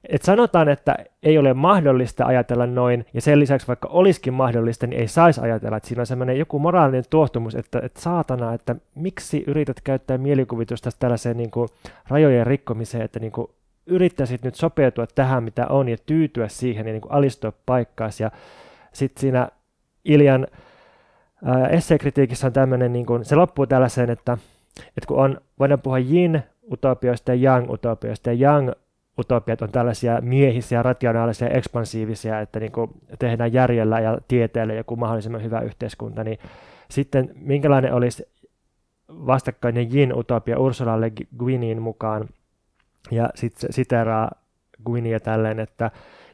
[0.09, 4.99] että sanotaan, että ei ole mahdollista ajatella noin, ja sen lisäksi vaikka olisikin mahdollista, niin
[4.99, 9.43] ei saisi ajatella, että siinä on semmoinen joku moraalinen tuohtumus, että, että saatana, että miksi
[9.47, 11.69] yrität käyttää mielikuvitusta tällaiseen niin kuin
[12.07, 13.47] rajojen rikkomiseen, että niin kuin
[13.85, 18.31] yrittäisit nyt sopeutua tähän, mitä on, ja tyytyä siihen, ja niin kuin alistua paikkaasi, ja
[18.93, 19.47] sitten siinä
[20.05, 20.47] Iljan
[21.47, 24.37] äh, esseekritiikissä on tämmöinen, niin kun, se loppuu tällaiseen, että,
[24.77, 28.71] että kun on, voidaan puhua yin utopioista ja yang utopioista, ja yang
[29.19, 35.43] utopiat on tällaisia miehisiä, rationaalisia, ekspansiivisia, että niin kuin tehdään järjellä ja tieteellä joku mahdollisimman
[35.43, 36.39] hyvä yhteiskunta, niin
[36.89, 38.25] sitten minkälainen olisi
[39.09, 42.29] vastakkainen Jin utopia Ursula Le Guinin mukaan,
[43.11, 44.31] ja sitten siteraa
[44.85, 45.91] Guinia tälleen, että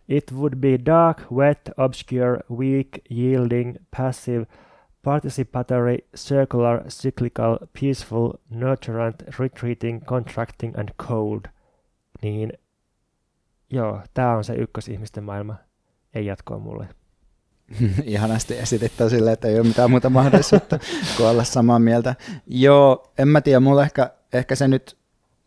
[0.10, 4.46] It would be dark, wet, obscure, weak, yielding, passive,
[5.04, 11.42] participatory, circular, cyclical, peaceful, nurturant, retreating, contracting and cold.
[12.22, 12.54] Niin
[13.70, 15.56] joo, tämä on se ykkösihmisten maailma.
[16.14, 16.88] Ei jatkoa mulle.
[18.04, 20.80] Ihanasti esitettä silleen, että ei ole mitään muuta mahdollisuutta
[21.18, 22.16] kuin olla samaa mieltä.
[22.48, 24.98] Joo, en mä tiedä, mulla ehkä, ehkä se nyt,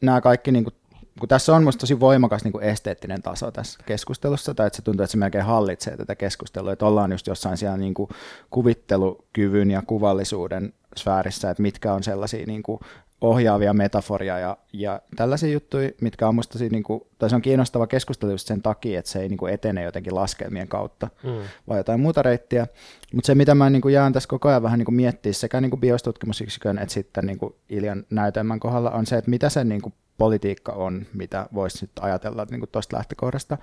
[0.01, 0.75] nämä kaikki niin kuin
[1.21, 4.83] kun tässä on musta tosi voimakas niin kuin esteettinen taso tässä keskustelussa, tai että se
[4.83, 8.09] tuntuu, että se melkein hallitsee tätä keskustelua, että ollaan just jossain siellä niin kuin
[8.51, 12.81] kuvittelukyvyn ja kuvallisuuden sfäärissä, että mitkä on sellaisia niin kuin
[13.21, 17.87] ohjaavia metaforia ja, ja tällaisia juttuja, mitkä on musta niin kuin, tai se on kiinnostava
[17.87, 21.31] keskustelu just sen takia, että se ei niin kuin etene jotenkin laskelmien kautta, mm.
[21.69, 22.67] vai jotain muuta reittiä.
[23.15, 25.61] Mutta se, mitä mä niin kuin jään tässä koko ajan vähän niin kuin miettiä sekä
[25.61, 29.65] niin kuin biostutkimusyksikön että sitten niin kuin Iljan näytelmän kohdalla, on se, että mitä se
[29.65, 33.59] niin kuin politiikka on, mitä voisi nyt ajatella niin tuosta lähtökohdasta,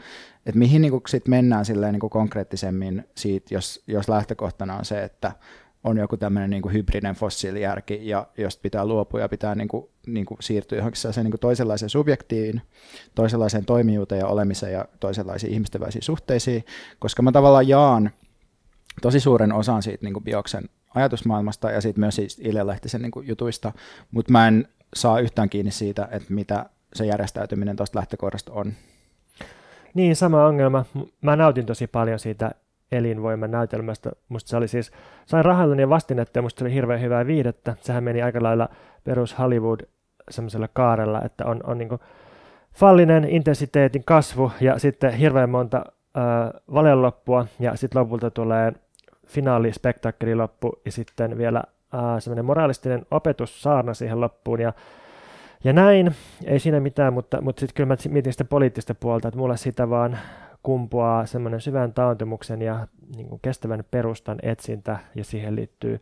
[0.45, 4.85] että mihin niin kuin sit mennään silleen niin kuin konkreettisemmin siitä, jos, jos lähtökohtana on
[4.85, 5.31] se, että
[5.83, 10.25] on joku tämmöinen niin hybrinen fossiilijärki, ja jos pitää luopua ja pitää niin kuin, niin
[10.25, 12.61] kuin siirtyä johonkin niin kuin toisenlaiseen subjektiin,
[13.15, 16.65] toisenlaiseen toimijuuteen ja olemiseen ja toisenlaisiin ihmisten välisiin suhteisiin,
[16.99, 18.11] koska mä tavallaan jaan
[19.01, 23.11] tosi suuren osan siitä niin kuin bioksen ajatusmaailmasta ja sitten myös siis Ilja Lehtisen niin
[23.27, 23.71] jutuista,
[24.11, 28.73] mutta mä en saa yhtään kiinni siitä, että mitä se järjestäytyminen tuosta lähtökohdasta on.
[29.93, 30.85] Niin, sama ongelma.
[31.21, 32.51] Mä nautin tosi paljon siitä
[32.91, 34.11] elinvoiman näytelmästä.
[34.29, 34.91] Musta se oli siis,
[35.25, 37.75] sain rahallani vastinetta ja musta se oli hirveän hyvää viidettä.
[37.81, 38.69] Sehän meni aika lailla
[39.03, 39.79] perus Hollywood
[40.29, 41.89] semmoisella kaarella, että on, on niin
[42.73, 48.73] fallinen intensiteetin kasvu ja sitten hirveän monta äh, valeenloppua ja sitten lopulta tulee
[49.27, 50.31] finaalispektaakkeli
[50.85, 54.73] ja sitten vielä äh, semmoinen moraalistinen opetus saarna siihen loppuun ja
[55.63, 59.37] ja näin, ei siinä mitään, mutta, mutta sitten kyllä mä mietin sitä poliittista puolta, että
[59.37, 60.17] mulle sitä vaan
[60.67, 66.01] kumpuaa semmoinen syvän taantumuksen ja niin kuin kestävän perustan etsintä ja siihen liittyy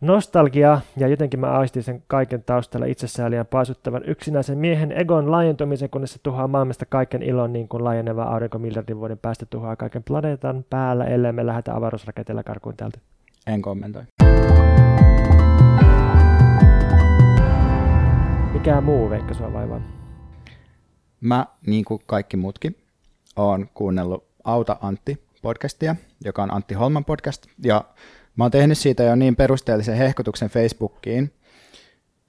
[0.00, 6.12] Nostalgia, ja jotenkin mä aistin sen kaiken taustalla itsesääliän paisuttavan yksinäisen miehen egon laajentumisen, kunnes
[6.12, 10.64] se tuhoaa maailmasta kaiken ilon, niin kuin laajeneva aurinko miljardin vuoden päästä tuhoaa kaiken planeetan
[10.70, 12.98] päällä, ellei me lähdetä avaruusraketeilla karkuun täältä.
[13.46, 14.02] En kommentoi.
[18.52, 19.80] Mikä muu Veikka sua vaivaa?
[21.20, 22.76] Mä, niin kuin kaikki muutkin,
[23.36, 27.84] oon kuunnellut Auta Antti podcastia, joka on Antti Holman podcast, ja
[28.36, 31.32] mä oon tehnyt siitä jo niin perusteellisen hehkutuksen Facebookiin,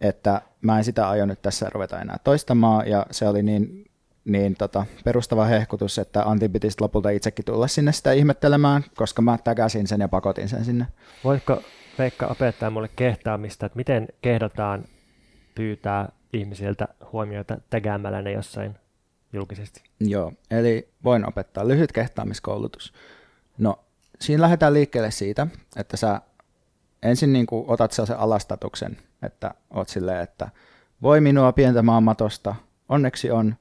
[0.01, 3.85] että mä en sitä aio nyt tässä ruveta enää toistamaan, ja se oli niin,
[4.25, 9.37] niin tota, perustava hehkutus, että Antti pitisi lopulta itsekin tulla sinne sitä ihmettelemään, koska mä
[9.43, 10.87] täkäsin sen ja pakotin sen sinne.
[11.23, 11.61] Voitko
[11.97, 14.85] Veikka opettaa mulle kehtaamista, että miten kehdataan
[15.55, 18.75] pyytää ihmisiltä huomioita tägäämällä ne jossain
[19.37, 19.83] julkisesti?
[19.99, 22.93] Joo, eli voin opettaa lyhyt kehtaamiskoulutus.
[23.57, 23.79] No,
[24.19, 26.21] siinä lähdetään liikkeelle siitä, että sä
[27.03, 30.49] ensin niin kuin otat sellaisen alastatuksen, että oot silleen, että
[31.01, 32.55] voi minua pientä maamatosta,
[32.89, 33.55] onneksi on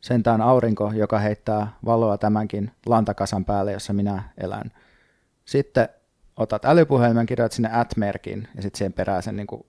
[0.00, 4.72] sentään aurinko, joka heittää valoa tämänkin lantakasan päälle, jossa minä elän.
[5.44, 5.88] Sitten
[6.36, 9.66] otat älypuhelimen, kirjoitat sinne at-merkin ja sitten siihen perään sen, niin kuin,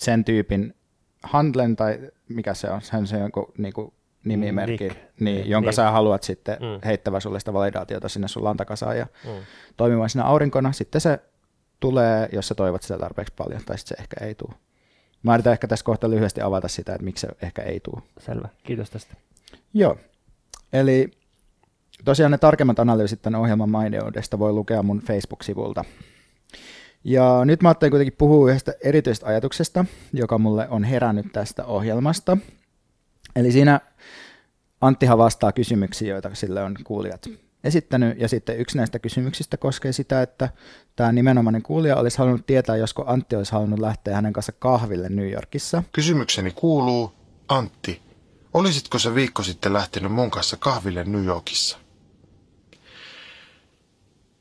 [0.00, 0.74] sen tyypin
[1.22, 3.92] handlen tai mikä se on, se on se jonkun niin kuin,
[4.24, 4.96] nimimerkki, Nick.
[5.20, 5.74] niin, Niin, jonka niin.
[5.76, 6.80] sä haluat sitten Mm.
[6.84, 9.30] heittävä sulle sitä validaatiota sinne sun lantakasaan ja Mm.
[9.76, 10.72] toimimaan siinä aurinkona.
[10.72, 11.18] Sitten se
[11.80, 14.54] tulee, jos sä toivot sitä tarpeeksi paljon, tai sitten se ehkä ei tule.
[15.22, 18.02] Mä yritän ehkä tässä kohta lyhyesti avata sitä, että miksi se ehkä ei tule.
[18.18, 19.14] Selvä, kiitos tästä.
[19.74, 19.96] Joo,
[20.72, 21.10] eli
[22.04, 25.84] tosiaan ne tarkemmat analyysit tämän ohjelman maineudesta voi lukea mun Facebook-sivulta.
[27.04, 32.36] Ja nyt mä ajattelin kuitenkin puhua yhdestä erityisestä ajatuksesta, joka mulle on herännyt tästä ohjelmasta.
[33.36, 33.80] Eli siinä
[34.80, 37.28] Anttihan vastaa kysymyksiin, joita sille on kuulijat
[37.64, 40.48] esittänyt, ja sitten yksi näistä kysymyksistä koskee sitä, että
[40.96, 45.30] tämä nimenomainen kuulija olisi halunnut tietää, josko Antti olisi halunnut lähteä hänen kanssa kahville New
[45.30, 45.82] Yorkissa.
[45.92, 47.12] Kysymykseni kuuluu,
[47.48, 48.02] Antti,
[48.54, 51.78] olisitko se viikko sitten lähtenyt mun kanssa kahville New Yorkissa?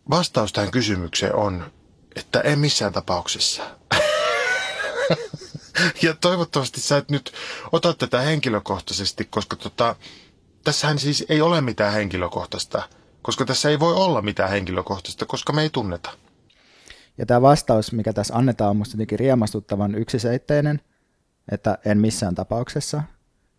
[0.10, 1.72] Vastaus tähän kysymykseen on,
[2.16, 3.64] että en missään tapauksessa.
[6.02, 7.34] ja toivottavasti sä et nyt
[7.72, 9.96] ota tätä henkilökohtaisesti, koska tota,
[10.64, 12.84] tässähän siis ei ole mitään henkilökohtaista,
[13.22, 16.10] koska tässä ei voi olla mitään henkilökohtaista, koska me ei tunneta.
[17.18, 20.82] Ja tämä vastaus, mikä tässä annetaan, on musta jotenkin riemastuttavan yksiseitteinen,
[21.52, 23.04] että en missään tapauksessa,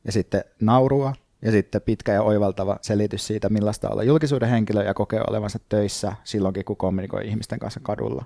[0.04, 4.94] ja sitten naurua, ja sitten pitkä ja oivaltava selitys siitä, millaista olla julkisuuden henkilö ja
[4.94, 8.24] kokee olevansa töissä silloinkin, kun kommunikoi ihmisten kanssa kadulla.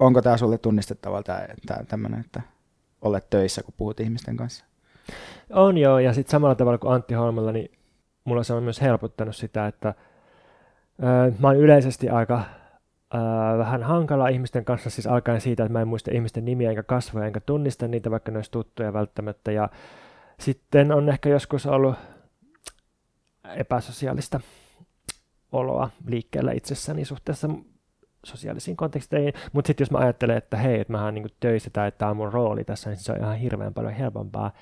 [0.00, 2.42] Onko tämä sulle tunnistettava tämä, tämä tämmöinen, että
[3.02, 4.64] olet töissä, kun puhut ihmisten kanssa?
[5.50, 7.70] On joo, ja sitten samalla tavalla kuin Antti Holmella, niin
[8.24, 9.94] mulla se on myös helpottanut sitä, että
[11.02, 12.42] öö, mä oon yleisesti aika
[13.14, 16.82] öö, vähän hankala ihmisten kanssa, siis alkaen siitä, että mä en muista ihmisten nimiä enkä
[16.82, 19.68] kasvoja, enkä tunnista niitä, vaikka ne olisi tuttuja välttämättä, ja
[20.38, 21.94] sitten on ehkä joskus ollut
[23.56, 24.40] epäsosiaalista
[25.52, 27.48] oloa liikkeellä itsessäni suhteessa
[28.26, 31.88] sosiaalisiin konteksteihin, mutta sitten jos mä ajattelen, että hei, että mä oon niinku töissä tai
[31.88, 34.52] että tämä on mun rooli tässä, niin se on ihan hirveän paljon helpompaa.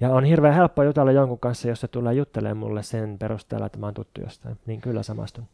[0.00, 3.78] Ja on hirveän helppo jutella jonkun kanssa, jos se tulee juttelemaan mulle sen perusteella, että
[3.78, 4.58] mä oon tuttu jostain.
[4.66, 5.44] Niin kyllä samastun.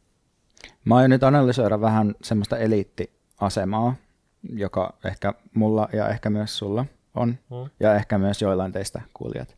[0.84, 3.94] Mä aion nyt analysoida vähän semmoista eliittiasemaa,
[4.54, 7.70] joka ehkä mulla ja ehkä myös sulla on, Mm.
[7.80, 9.56] ja ehkä myös joillain teistä kuulijat.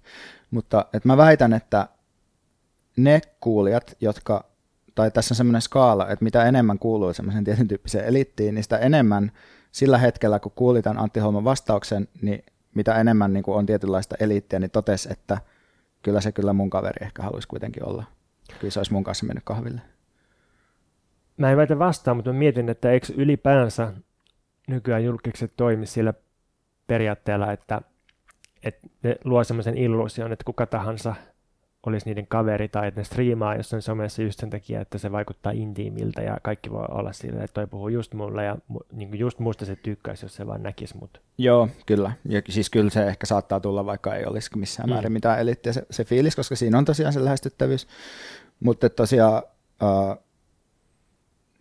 [0.51, 1.88] Mutta et mä väitän, että
[2.96, 4.44] ne kuulijat, jotka,
[4.97, 8.79] tai tässä on semmoinen skaala, että mitä enemmän kuuluu semmoisen tietyn tyyppiseen eliittiin, niin sitä
[8.79, 9.33] enemmän
[9.73, 14.59] sillä hetkellä, kun kuuli tämän Antti Holman vastauksen, niin mitä enemmän niin on tietynlaista eliittiä,
[14.59, 15.39] niin totesi, että
[16.03, 18.05] kyllä se kyllä mun kaveri ehkä haluaisi kuitenkin olla.
[18.61, 19.81] Kyllä se olisi mun kanssa mennyt kahville.
[21.37, 23.93] Mä en väitä vastaan, mutta mä mietin, että eikö ylipäänsä
[24.69, 26.15] nykyään julkiset toimi sillä
[26.87, 27.81] periaatteella, että,
[28.63, 31.15] että ne luo semmoisen illuusion, että kuka tahansa
[31.87, 35.53] olisi niiden kaveri tai että ne striimaa jossain somessa just sen takia, että se vaikuttaa
[35.53, 38.57] intiimiltä ja kaikki voi olla sillä, että toi puhuu just mulle ja
[38.92, 41.20] niin kuin just musta se tykkäisi, jos se vaan näkisi mut.
[41.38, 42.12] Joo, kyllä.
[42.29, 44.92] Ja siis kyllä se ehkä saattaa tulla, vaikka ei olisi missään Mm.
[44.92, 47.87] määrin mitään eliittiä se, se fiilis, koska siinä on tosiaan se lähestyttävyys.
[48.61, 49.42] Mutta tosiaan
[49.83, 50.25] uh,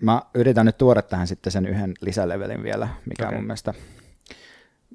[0.02, 3.38] mä yritän nyt tuoda tähän sitten sen yhden lisälevelin vielä, mikä okay.
[3.38, 3.74] mun mielestä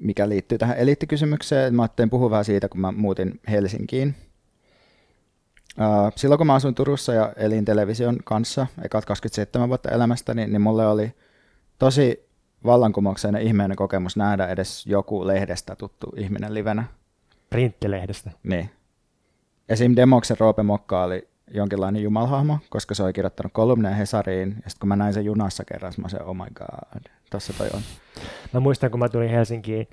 [0.01, 1.75] mikä liittyy tähän eliittikysymykseen.
[1.75, 4.15] Mä ajattelin puhua vähän siitä, kun mä muutin Helsinkiin.
[6.17, 10.61] Silloin kun mä asuin Turussa ja elin television kanssa, ekat 27 vuotta elämästä, niin, niin
[10.61, 11.15] mulle oli
[11.79, 12.29] tosi
[12.65, 16.85] vallankumouksellinen ihmeinen kokemus nähdä edes joku lehdestä tuttu ihminen livenä.
[17.51, 18.31] Printtilehdestä.
[18.43, 18.71] Niin.
[19.69, 19.97] Esim.
[19.97, 24.89] Demoksen Roope Mokka oli jonkinlainen jumalhahmo, koska se oli kirjoittanut kolumneja Hesariin, ja sitten kun
[24.89, 27.81] mä näin sen junassa kerran, mä se, oh my god, tossa toi on.
[28.53, 29.89] Mä muistan, kun mä tulin Helsinkiin,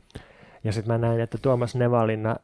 [0.64, 2.36] ja sitten mä näin, että Tuomas Nevalinna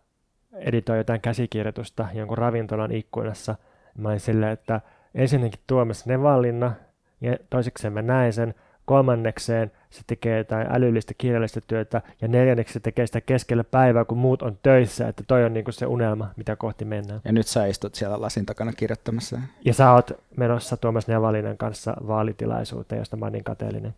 [0.64, 3.56] editoi jotain käsikirjoitusta jonkun ravintolan ikkunassa.
[3.98, 4.82] Mä olin silleen, että
[5.16, 6.74] ensinnäkin Tuomas Nevalinna,
[7.22, 12.80] ja toisekseen mä näin sen, kolmannekseen se tekee jotain älyllistä kirjallista työtä, ja neljänneksi se
[12.80, 16.56] tekee sitä keskellä päivää, kun muut on töissä, että toi on niinku se unelma, mitä
[16.56, 17.22] kohti mennään.
[17.26, 19.40] Ja nyt sä istut siellä lasin takana kirjoittamassa.
[19.66, 23.96] Ja sä oot menossa Tuomas Nevalinen kanssa vaalitilaisuuteen, josta mä oon niin kateellinen.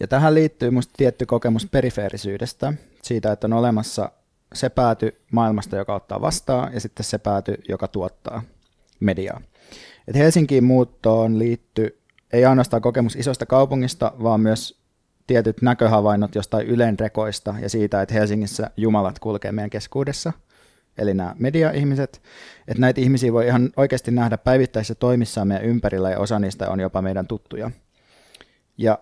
[0.00, 4.10] Ja tähän liittyy musta tietty kokemus perifeerisyydestä, siitä, että on olemassa
[4.54, 8.42] se pääty maailmasta, joka ottaa vastaan, ja sitten se pääty, joka tuottaa
[9.00, 9.40] mediaa.
[10.08, 12.00] Et Helsinkiin muuttoon liittyy
[12.32, 14.82] ei ainoastaan kokemus isosta kaupungista, vaan myös
[15.26, 20.32] tietyt näköhavainnot jostain Ylen rekoista ja siitä, että Helsingissä jumalat kulkee meidän keskuudessa,
[20.98, 22.22] eli nämä media-ihmiset,
[22.68, 26.80] että näitä ihmisiä voi ihan oikeasti nähdä päivittäisissä toimissaan meidän ympärillä ja osa niistä on
[26.80, 27.70] jopa meidän tuttuja.
[28.78, 28.98] Ja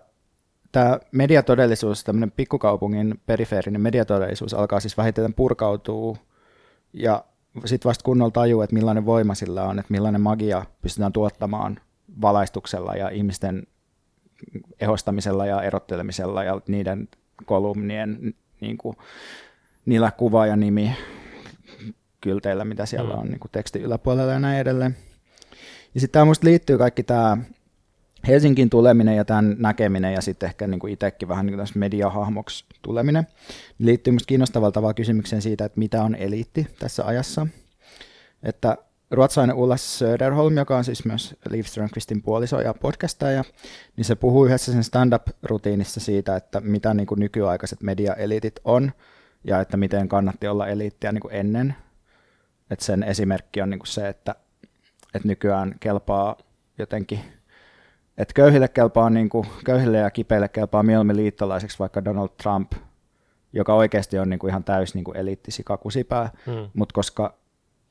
[0.77, 6.17] tämä mediatodellisuus, tämmöinen pikkukaupungin perifeerinen mediatodellisuus alkaa siis vähitellen purkautua
[6.93, 7.25] ja
[7.65, 11.79] sitten vasta kunnolla tajuu, että millainen voima sillä on, että millainen magia pystytään tuottamaan
[12.21, 13.67] valaistuksella ja ihmisten
[14.79, 17.07] ehostamisella ja erottelemisella ja niiden
[17.45, 18.97] kolumnien niin kuin,
[19.85, 20.95] niillä kuva ja nimi
[22.21, 23.21] kylteillä, mitä siellä mm.
[23.21, 24.97] on niin kuin teksti yläpuolella ja näin edelleen.
[25.93, 27.37] Ja sitten tämä liittyy kaikki tämä
[28.27, 32.65] Helsingin tuleminen ja tämän näkeminen ja sitten ehkä niin kuin itsekin vähän niin kuin mediahahmoksi
[32.81, 33.27] tuleminen
[33.79, 37.47] liittyy minusta kiinnostavalla tavalla kysymykseen siitä, että mitä on eliitti tässä ajassa.
[38.43, 38.77] Että
[39.11, 43.43] ruotsalainen Ulla Söderholm, joka on siis myös Liv Strömqvistin puoliso ja podcastaja,
[43.95, 48.91] niin se puhuu yhdessä sen stand-up-rutiinissa siitä, että mitä niin kuin nykyaikaiset media-eliitit on
[49.43, 51.75] ja että miten kannatti olla eliittiä niin kuin ennen.
[52.69, 54.35] Et sen esimerkki on niin kuin se, että,
[55.13, 56.37] että nykyään kelpaa
[56.77, 57.19] jotenkin,
[58.17, 62.71] että köyhille kelpaa niin kuin, köyhille ja kipeille kelpaa mieluummin liittolaiseksi vaikka Donald Trump,
[63.53, 66.69] joka oikeasti on niin kuin ihan täys niin kuin eliittisikakusipää, hmm.
[66.73, 67.37] mutta koska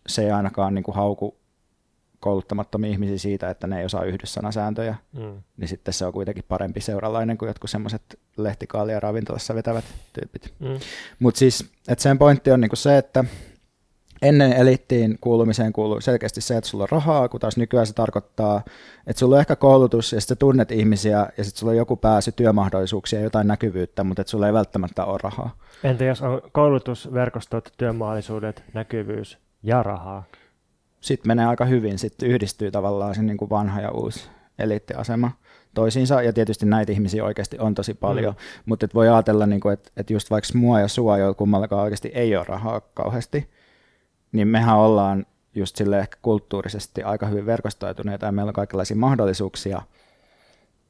[0.07, 1.37] se ei ainakaan niin kuin hauku
[2.21, 5.43] kouluttamattomia ihmisiä siitä, että ne ei osaa yhdyssanasääntöjä, mm.
[5.57, 10.55] niin sitten se on kuitenkin parempi seuralainen kuin jotkut semmoiset lehtikaalia ravintolassa vetävät tyypit.
[10.59, 10.79] Mm.
[11.19, 13.25] Mutta siis, että sen pointti on niinku se, että
[14.23, 18.63] ennen elittiin kuulumiseen kuuluu selkeästi se, että sulla on rahaa, kun taas nykyään se tarkoittaa,
[19.07, 22.33] että sulla on ehkä koulutus ja sitten tunnet ihmisiä ja sitten sulla on joku pääsy
[22.33, 25.57] työmahdollisuuksia ja jotain näkyvyyttä, mutta että sulla ei välttämättä ole rahaa.
[25.85, 30.25] Entä jos on koulutus, verkostot, työmahdollisuudet, näkyvyys, ja rahaa.
[31.01, 35.31] Sitten menee aika hyvin, sitten yhdistyy tavallaan se niin kuin vanha ja uusi eliittiasema
[35.75, 38.63] toisiinsa, ja tietysti näitä ihmisiä oikeasti on tosi paljon, mm.
[38.67, 42.11] mutta voi ajatella, niin kuin, että, että just vaikka mua ja sua, joilla kummallakaan oikeasti
[42.15, 43.51] ei ole rahaa kauheasti,
[44.33, 49.83] niin mehän ollaan just sille ehkä kulttuurisesti aika hyvin verkostoituneita ja meillä on kaikenlaisia mahdollisuuksia,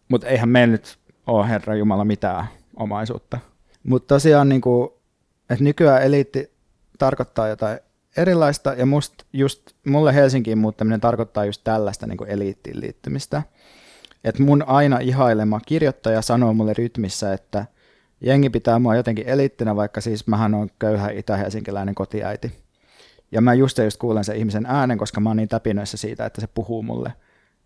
[0.09, 2.47] mutta eihän meillä nyt ole Herra Jumala mitään
[2.77, 3.39] omaisuutta.
[3.83, 4.91] Mutta tosiaan, niin kuin,
[5.51, 6.51] että nykyään eliitti
[6.99, 7.79] tarkoittaa jotain
[8.17, 13.43] erilaista ja must, just mulle Helsinkiin muuttaminen tarkoittaa just tällaista niin kuin eliittiin liittymistä.
[14.25, 17.67] Et mun aina ihailema kirjoittaja sanoo mulle rytmissä, että
[18.21, 22.66] jengi pitää mua jotenkin eliittinä, vaikka siis mähän on köyhä itä-helsinkiläinen kotiäiti.
[23.33, 26.41] Ja mä just just kuulen sen ihmisen äänen, koska mä oon niin täpinöissä siitä, että
[26.41, 27.13] se puhuu mulle.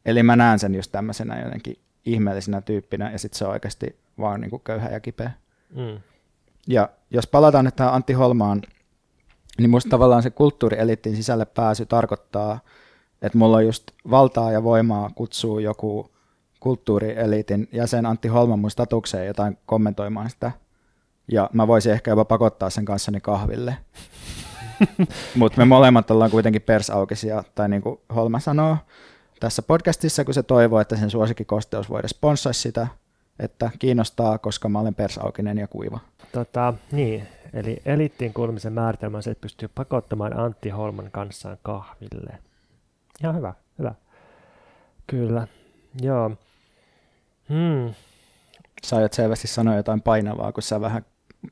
[0.04, 4.40] Eli mä näen sen just tämmöisenä jotenkin ihmeellisenä tyyppinä, ja sitten se on oikeasti vaan
[4.40, 5.30] niin kuin köyhä ja kipeä.
[5.76, 6.00] Mm.
[6.68, 8.62] Ja jos palataan nyt tähän Antti Holmaan
[9.58, 12.60] niin musta tavallaan se kulttuurieliittin sisälle pääsy tarkoittaa,
[13.22, 16.10] että mulla on just valtaa ja voimaa kutsua joku
[16.60, 20.52] kulttuurieliitin jäsen Antti Holman mun statukseen jotain kommentoimaan sitä.
[21.32, 23.76] Ja mä voisin ehkä jopa pakottaa sen kanssani kahville.
[25.36, 28.76] Mutta me molemmat ollaan kuitenkin persaukisia, tai niin kuin Holma sanoo
[29.40, 32.86] tässä podcastissa, kun se toivoo, että sen suosikkikosteus voida sponssaa sitä,
[33.38, 36.00] että kiinnostaa, koska mä olen persaukinen ja kuiva.
[36.32, 42.38] Tota, niin, eli elittiin kuulumisen määritelmä on se, että pystyy pakottamaan Antti Holman kanssaan kahville.
[43.22, 43.94] Ihan hyvä, hyvä.
[45.06, 45.46] Kyllä,
[46.00, 46.30] joo.
[47.48, 47.94] Hmm.
[48.86, 51.04] Sä aiot selvästi sanoa jotain painavaa, kun sä vähän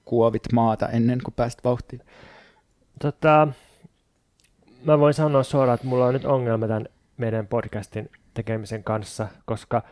[0.05, 2.03] kuovit maata ennen kuin pääsit vauhtiin.
[2.99, 3.49] Tota,
[4.85, 6.87] mä voin sanoa suoraan, että mulla on nyt ongelma tämän
[7.17, 9.83] meidän podcastin tekemisen kanssa, koska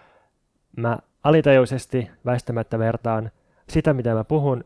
[0.76, 3.30] mä alitajuisesti väistämättä vertaan
[3.68, 4.64] sitä, mitä mä puhun,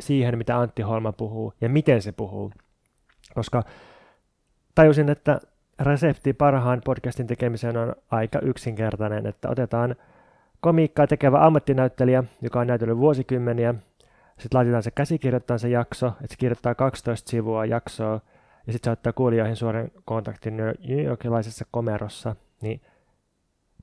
[0.00, 2.52] siihen, mitä Antti Holma puhuu ja miten se puhuu.
[3.34, 3.62] Koska
[4.74, 5.40] tajusin, että
[5.80, 9.96] resepti parhaan podcastin tekemiseen on aika yksinkertainen, että otetaan
[10.60, 13.74] komiikkaa tekevä ammattinäyttelijä, joka on näytellyt vuosikymmeniä,
[14.38, 18.20] sitten laitetaan se käsikirjoittaa se jakso, että se kirjoittaa 12 sivua jaksoa,
[18.66, 22.80] ja sitten se ottaa kuulijoihin suoran kontaktin New Yorkilaisessa komerossa, niin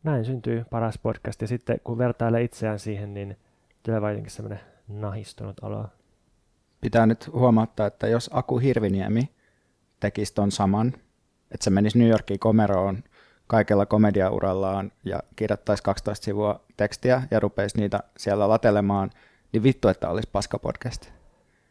[0.04, 1.42] näin syntyy paras podcast.
[1.42, 3.38] Ja sitten kun vertailee itseään siihen, niin
[3.84, 5.86] tulee jotenkin semmoinen nahistunut olo.
[6.82, 9.30] Pitää nyt huomauttaa, että jos Aku Hirviniemi
[10.00, 10.88] tekisi ton saman,
[11.52, 13.04] että se menisi New Yorkiin komeroon
[13.48, 19.10] kaikella komediaurallaan ja kirjoittaisi 12 sivua tekstiä ja rupeisi niitä siellä latelemaan,
[19.56, 21.10] niin vittu, että olisi paska podcast.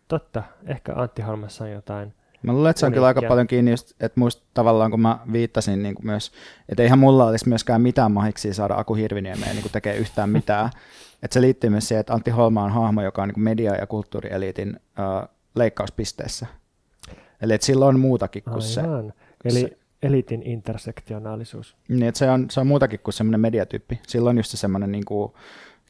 [0.09, 3.71] Totta, ehkä Antti Holmassa on jotain Mä luulen, että se on kyllä aika paljon kiinni
[3.71, 6.33] just, että muista tavallaan kun mä viittasin niin kuin myös,
[6.69, 10.71] että eihän mulla olisi myöskään mitään mahiksi saada Aku Hirviniemeen niin tekee yhtään mitään.
[11.23, 13.75] että se liittyy myös siihen, että Antti Holma on hahmo, joka on niin kuin media-
[13.75, 16.47] ja kulttuurieliitin uh, leikkauspisteessä.
[17.41, 19.13] Eli että sillä on muutakin kuin Aivan.
[19.13, 19.15] se.
[19.45, 21.77] Eli se, elitin intersektionaalisuus.
[21.89, 24.01] Niin, että se on, se on muutakin kuin semmoinen mediatyyppi.
[24.07, 25.33] Sillä on just se semmoinen niin kuin,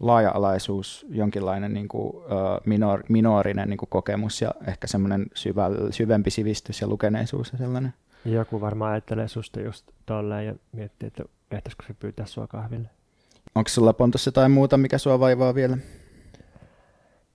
[0.01, 2.13] laaja-alaisuus, jonkinlainen niin kuin,
[2.67, 7.95] minor, minorinen niin kuin kokemus ja ehkä semmoinen syvä, syvempi sivistys ja lukeneisuus ja sellainen.
[8.25, 12.89] Joku varmaan ajattelee susta just tolleen ja miettii, että ehtäisikö se pyytää sua kahville.
[13.55, 15.79] Onko sulla Pontus jotain muuta, mikä sua vaivaa vielä?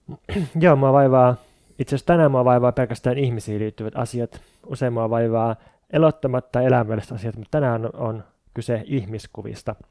[0.60, 1.36] Joo, mua vaivaa,
[1.78, 4.40] itse asiassa tänään mua vaivaa pelkästään ihmisiin liittyvät asiat.
[4.66, 5.56] Usein mua vaivaa
[5.90, 9.76] elottamatta elämälliset asiat, mutta tänään on kyse ihmiskuvista–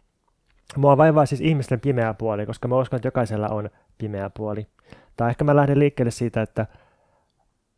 [0.78, 4.67] Mua vaivaa siis ihmisten pimeä puoli, koska mä uskon, että jokaisella on pimeä puoli.
[5.17, 6.65] Tai ehkä mä lähden liikkeelle siitä, että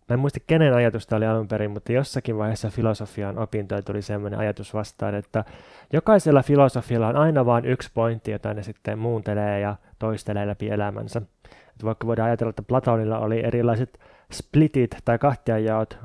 [0.10, 4.02] mä en muista kenen ajatus tämä oli alun perin, mutta jossakin vaiheessa filosofian opintoja tuli
[4.02, 5.46] sellainen ajatus vastaan, että
[5.94, 11.22] jokaisella filosofialla on aina vain yksi pointti, jota ne sitten muuntelee ja toistelee läpi elämänsä.
[11.46, 14.00] Että vaikka voidaan ajatella, että Platonilla oli erilaiset
[14.32, 15.98] splitit tai kahtiajaot,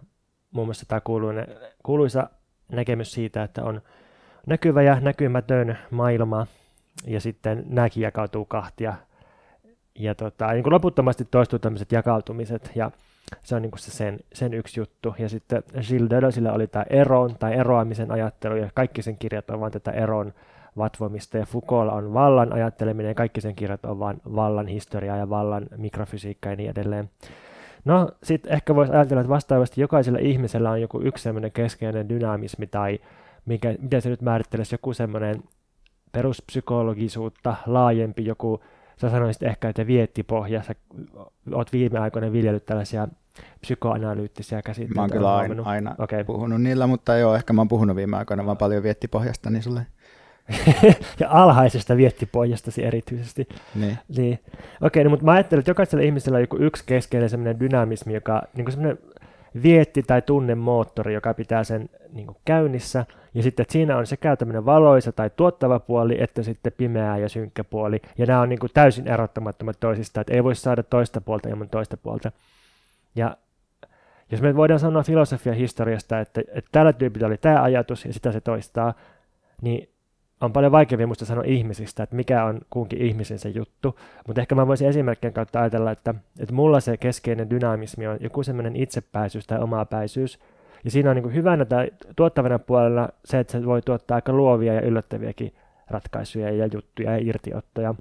[0.51, 1.01] muun muassa tämä
[1.83, 2.31] kuuluisa
[2.73, 3.83] näkemys siitä, että on
[4.47, 6.47] näkyvä ja näkymätön maailma,
[7.07, 8.95] ja sitten nämäkin jakautuu kahtia.
[9.99, 12.91] Ja tota, niin kuin loputtomasti toistuu tämmöiset jakautumiset, ja
[13.43, 15.15] se on niin kuin se sen, sen yksi juttu.
[15.19, 19.61] Ja sitten Gilles Deleuzeillä oli tämä eron tai eroamisen ajattelu, ja kaikki sen kirjat on
[19.61, 20.33] vain tätä eron
[20.77, 25.31] vatvomista, ja Foucaultlla on vallan ajatteleminen, ja kaikki sen kirjat on vain vallan historiaa ja
[25.31, 27.11] vallan mikrofysiikka ja niin edelleen.
[27.85, 32.67] No, sitten ehkä voisi ajatella, että vastaavasti jokaisella ihmisellä on joku yksi semmoinen keskeinen dynamismi
[32.67, 32.99] tai
[33.47, 35.43] mikä, miten se nyt määrittelisi joku semmoinen
[36.17, 38.61] peruspsykologisuutta laajempi joku,
[39.01, 40.75] sä sanoisit ehkä, että viettipohja, sä
[41.53, 43.09] oot viime aikoina viljellyt tällaisia
[43.61, 44.95] psykoanalyyttisiä käsitteitä.
[44.95, 46.25] Mä oon kyllä aina, aina okay.
[46.25, 49.87] puhunut niillä, mutta joo, ehkä mä oon puhunut viime aikoina vaan paljon viettipohjasta, niin sulle
[51.21, 53.49] ja alhaisesta viettipohjastasi erityisesti.
[53.75, 53.99] Niin.
[54.17, 54.39] niin.
[54.45, 58.15] Okei, okay, no, mutta mä ajattelen, että jokaisella ihmisellä on joku yksi keskeinen semmoinen dynamismi,
[58.15, 58.99] joka niin semmoinen
[59.63, 63.07] vietti- tai tunnemoottori, joka pitää sen niin kuin käynnissä.
[63.35, 67.29] Ja sitten että siinä on sekä tämmöinen valoisa tai tuottava puoli, että sitten pimeä ja
[67.29, 68.01] synkkä puoli.
[68.19, 71.69] Ja nämä on niin kuin täysin erottamattomat toisistaan, että ei voi saada toista puolta ilman
[71.69, 72.33] toista puolta.
[73.17, 73.37] Ja
[74.31, 78.33] jos me voidaan sanoa filosofia historiasta, että, että tällä tyypillä oli tämä ajatus ja sitä
[78.33, 78.95] se toistaa,
[79.63, 79.89] niin
[80.41, 84.55] on paljon vaikeampi musta sanoa ihmisistä, että mikä on kunkin ihmisen se juttu, mutta ehkä
[84.55, 89.47] mä voisin esimerkkien kautta ajatella, että, että mulla se keskeinen dynamismi on joku semmoinen itsepäisyys
[89.47, 90.39] tai omapäisyys,
[90.85, 94.75] ja siinä on niin hyvänä tai tuottavana puolella se, että se voi tuottaa aika luovia
[94.75, 95.55] ja yllättäviäkin
[95.91, 97.95] ratkaisuja ja juttuja ja irtiottoja.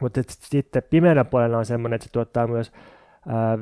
[0.00, 2.72] Mutta sitten pimeänä puolella on semmoinen, että se tuottaa myös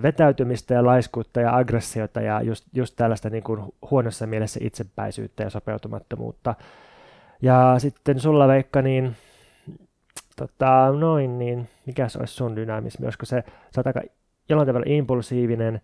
[0.03, 5.51] vetäytymistä ja laiskuutta ja aggressiota ja just, just tällaista niin kuin huonossa mielessä itsepäisyyttä ja
[5.51, 6.55] sopeutumattomuutta.
[7.43, 9.17] Ja sitten sulla Veikka, niin
[10.37, 13.07] tota, noin, niin mikä se olisi sun dynamismi?
[13.07, 14.01] Olisiko se, sä oot aika
[14.49, 15.81] jollain tavalla impulsiivinen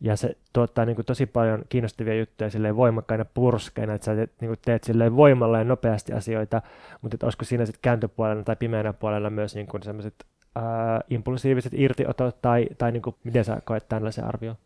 [0.00, 4.32] ja se tuottaa niin kuin, tosi paljon kiinnostavia juttuja silleen voimakkaina purskeina, että sä teet,
[4.40, 6.62] niin kuin, teet silleen voimalla ja nopeasti asioita,
[7.02, 10.62] mutta että olisiko siinä sitten kääntöpuolella tai pimeänä puolella myös niin kuin sellaiset äh,
[11.10, 14.56] impulsiiviset irtiotot tai, tai niin kuin, miten sä koet tällaisen arvio?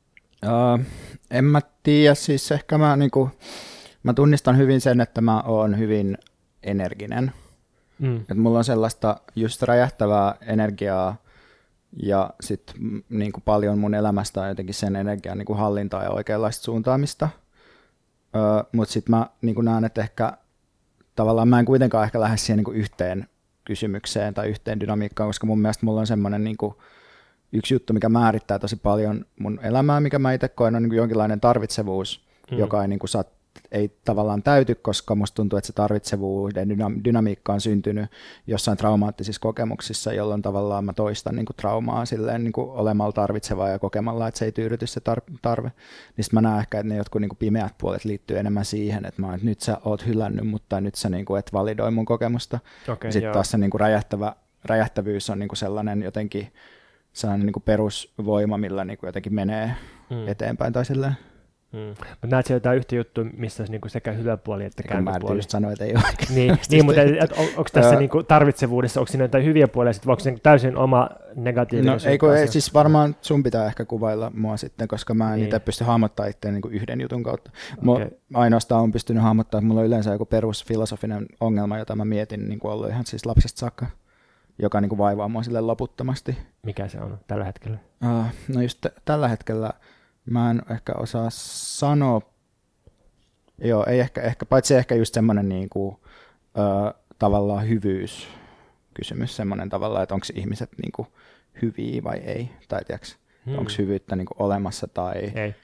[0.47, 0.85] Uh,
[1.31, 3.31] en mä tiedä, siis ehkä mä, niin kuin,
[4.03, 6.19] mä tunnistan hyvin sen, että mä oon hyvin
[6.63, 7.33] energinen.
[7.99, 8.17] Mm.
[8.17, 11.17] Et mulla on sellaista just räjähtävää energiaa
[12.03, 12.75] ja sitten
[13.09, 17.29] niin paljon mun elämästä on jotenkin sen energian niin kuin hallintaa ja oikeanlaista suuntaamista.
[18.37, 18.43] Öö,
[18.73, 20.33] Mutta sitten mä niin kuin näen, että ehkä
[21.17, 23.29] tavallaan mä en kuitenkaan ehkä lähde siihen niin kuin yhteen
[23.65, 26.75] kysymykseen tai yhteen dynamiikkaan, koska mun mielestä mulla on semmoinen niin kuin
[27.53, 30.97] yksi juttu, mikä määrittää tosi paljon mun elämää, mikä mä itse koen, on niin kuin
[30.97, 32.59] jonkinlainen tarvitsevuus, mm.
[32.59, 33.25] joka ei niin kuin saa
[33.73, 36.69] ei tavallaan täyty, koska musta tuntuu, että se tarvitsevuuden
[37.05, 38.11] dynamiikka on syntynyt
[38.47, 43.69] jossain traumaattisissa kokemuksissa, jolloin tavallaan mä toistan niin kuin traumaa silleen niin kuin olemalla tarvitsevaa
[43.69, 45.73] ja kokemalla, että se ei tyydyty se tar- tarve.
[46.17, 49.23] Niin mä näen ehkä, että ne jotkut niin kuin pimeät puolet liittyy enemmän siihen, että,
[49.23, 52.59] mä, että nyt sä oot hylännyt, mutta nyt sä niin kuin et validoi mun kokemusta.
[52.89, 56.53] Okay, Sitten taas se niin kuin räjähtävä, räjähtävyys on niin kuin sellainen jotenkin
[57.13, 59.75] sellainen niin kuin perusvoima, millä niin kuin jotenkin menee
[60.11, 60.29] hmm.
[60.29, 61.17] eteenpäin tai silleen.
[61.73, 61.79] Mm.
[61.89, 65.39] Mutta näetkö jotain yhtä juttua, missä olisi niinku sekä hyvä puoli että Kun mä kääntöpuoli?
[65.39, 66.03] just sanoin, että ei ole.
[66.35, 67.01] Niin, niin mutta
[67.37, 70.41] on, onko tässä niinku tarvitsevuudessa, onko siinä jotain hyviä puolia, sit, vai onko se niinku
[70.43, 74.89] täysin oma negatiivinen No ei, kun, ei, siis varmaan sun pitää ehkä kuvailla mua sitten,
[74.89, 75.45] koska mä en Niin.
[75.45, 77.51] itse pysty hahmottaa itseäni niin yhden jutun kautta.
[77.81, 78.07] Mä Okei.
[78.35, 82.59] ainoastaan on pystynyt hahmottaa, että mulla on yleensä joku perusfilosofinen ongelma, jota mä mietin niin
[82.59, 83.87] kuin ollut ihan siis lapsesta saakka,
[84.59, 86.39] joka niin kuin vaivaa mua sille loputtomasti.
[86.63, 87.79] Mikä se on tällä hetkellä?
[88.05, 89.71] Uh, no just t- tällä hetkellä
[90.25, 92.21] mä en ehkä osaa sanoa,
[93.59, 98.29] joo, ei ehkä, ehkä paitsi ehkä just semmoinen niin kuin, uh, tavallaan hyvyys
[98.95, 101.09] kysymys, semmoinen tavallaan, että onko ihmiset niin kuin
[101.63, 103.59] hyviä vai ei, tai tiiäks, Hmm.
[103.59, 105.55] onko hyvyyttä niin kuin olemassa tai Ei.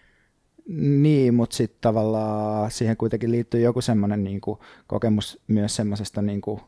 [0.77, 6.41] niin, mutta sitten tavallaan siihen kuitenkin liittyy joku semmoinen niin kuin, kokemus myös semmoisesta, niin
[6.41, 6.61] kuin,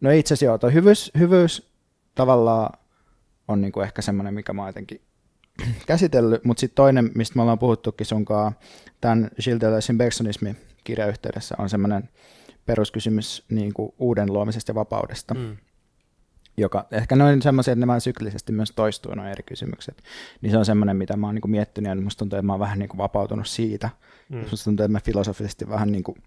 [0.00, 1.72] no itse asiassa joo, toi hyvyys, hyvyys
[2.14, 2.78] tavallaan
[3.48, 5.00] on niin kuin ehkä semmoinen, mikä mä jotenkin
[5.86, 8.52] käsitellyt, mutta sitten toinen, mistä me ollaan puhuttukin sunkaan
[9.00, 12.08] tämän Gilles Deleuzein Bergsonismi kirjayhteydessä, on semmoinen
[12.66, 15.56] peruskysymys niin kuin uuden luomisesta ja vapaudesta, Mm.
[16.56, 20.02] joka ehkä noin semmoisia, että ne vähän syklisesti myös toistuu nuo eri kysymykset,
[20.40, 22.52] niin se on semmoinen, mitä mä oon niin kuin miettinyt, ja musta tuntuu, että mä
[22.52, 23.90] oon vähän niin kuin vapautunut siitä.
[24.28, 24.44] Mm.
[24.50, 26.18] Musta tuntuu, että mä filosofisesti vähän niin kuin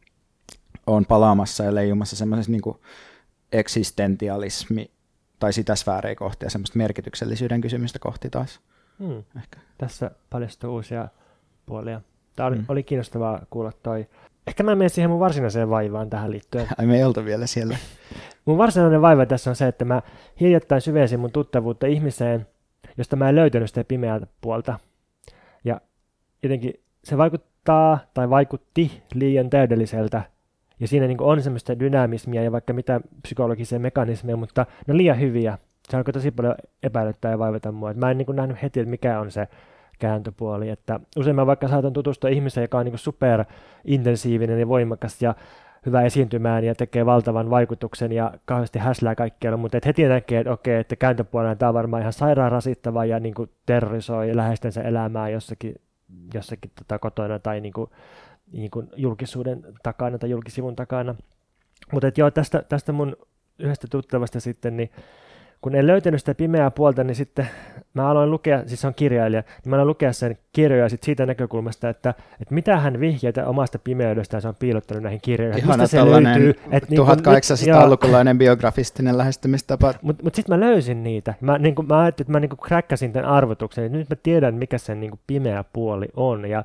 [0.88, 2.78] oon palaamassa ja leijumassa semmoisessa niin kuin
[3.52, 4.92] eksistentialismi
[5.40, 8.60] tai sitä sfäärejä kohti ja semmoista merkityksellisyyden kysymystä kohti taas.
[8.60, 8.77] Mm.
[9.38, 9.60] Ehkä.
[9.78, 11.08] Tässä paljastuu uusia
[11.66, 12.02] puolia.
[12.36, 12.62] Tämä oli, mm.
[12.62, 12.66] Mm.
[12.70, 14.08] oli kiinnostavaa kuulla toi.
[14.48, 16.68] Ehkä mä menen siihen mun varsinaiseen vaivaan tähän liittyen.
[16.78, 17.78] Ai me ei oltu vielä siellä.
[18.46, 20.02] Mun varsinainen vaiva tässä on se, että mä
[20.40, 22.48] hiljattain syvensin mun tuttavuutta ihmiseen,
[22.98, 24.80] josta mä en löytänyt sitä pimeää puolta.
[25.64, 25.82] Ja
[26.44, 26.74] jotenkin
[27.04, 30.24] se vaikuttaa tai vaikutti liian täydelliseltä.
[30.80, 35.20] Ja siinä niin on semmoista dynamismia ja vaikka mitä psykologisia mekanismeja, mutta ne on liian
[35.20, 35.58] hyviä.
[35.90, 37.92] Se alkoi tosi paljon epäilyttää ja vaivata mua.
[37.92, 39.48] Et mä en niin nähnyt heti, että mikä on se
[40.00, 40.70] kääntöpuoli.
[40.70, 45.36] Että usein mä vaikka saatan tutustua ihmiseen, joka on niin superintensiivinen ja voimakas ja
[45.86, 50.52] hyvä esiintymään ja tekee valtavan vaikutuksen ja kauheasti häslää kaikkialla, mutta et heti näkee, että
[50.52, 55.30] okei, että kääntöpuolella tämä on varmaan ihan sairaan rasittava ja niin kuin terrorisoi läheistensä elämää
[55.30, 55.76] jossakin,
[56.34, 57.90] jossakin tota kotona tai niin kuin,
[58.52, 61.16] niin kuin julkisuuden takana tai julkisivun takana.
[61.92, 63.16] Mutta joo, tästä, tästä mun
[63.60, 64.90] yhdestä tuttavasta sitten, niin
[65.62, 67.50] kun en löytänyt sitä pimeää puolta, niin sitten
[67.94, 71.26] mä aloin lukea, siis se on kirjailija, niin mä aloin lukea sen kirjoja sit siitä
[71.26, 72.10] näkökulmasta, että,
[72.42, 75.64] että mitä hän vihjeitä omasta pimeydestään se on piilottanut näihin kirjoihin.
[75.64, 76.50] Ihana Mistä se löytyy?
[76.50, 79.94] että niinku nyt- joo, 1800-lukulainen biografistinen lähestymistapa.
[80.02, 81.34] mutta mut sitten mä löysin niitä.
[81.42, 84.78] Mä, niin mä ajattelin, että mä niin kräkkäsin tämän arvotuksen, että nyt mä tiedän, mikä
[84.78, 86.50] sen niin pimeä puoli on.
[86.50, 86.64] Ja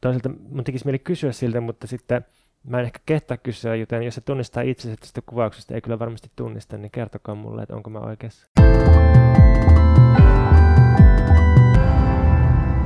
[0.00, 2.24] toisaalta mun tekisi mieli kysyä siltä, mutta sitten
[2.64, 6.30] mä en ehkä kehtaa kysyä, joten jos se tunnistaa itsensä tästä kuvauksesta, ei kyllä varmasti
[6.36, 8.46] tunnista, niin kertokaa mulle, että onko mä oikeassa.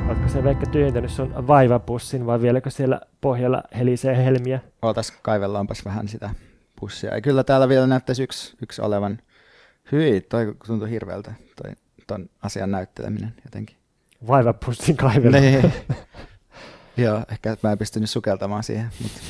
[0.09, 4.61] Oletko se Veikka tyhjentänyt sun vaivapussin vai vieläkö siellä pohjalla helisee helmiä?
[4.83, 6.31] Ootas, kaivellaanpas vähän sitä
[6.81, 7.15] pussia.
[7.15, 9.19] Ja kyllä täällä vielä näyttäisi yksi, yksi olevan.
[9.93, 11.73] Hyi, toi tuntuu hirveältä, toi,
[12.07, 13.77] ton asian näytteleminen jotenkin.
[14.29, 15.41] Vaivapussin kaivella.
[15.41, 15.73] Niin.
[16.97, 19.21] Joo, ehkä mä en pystynyt sukeltamaan siihen, mutta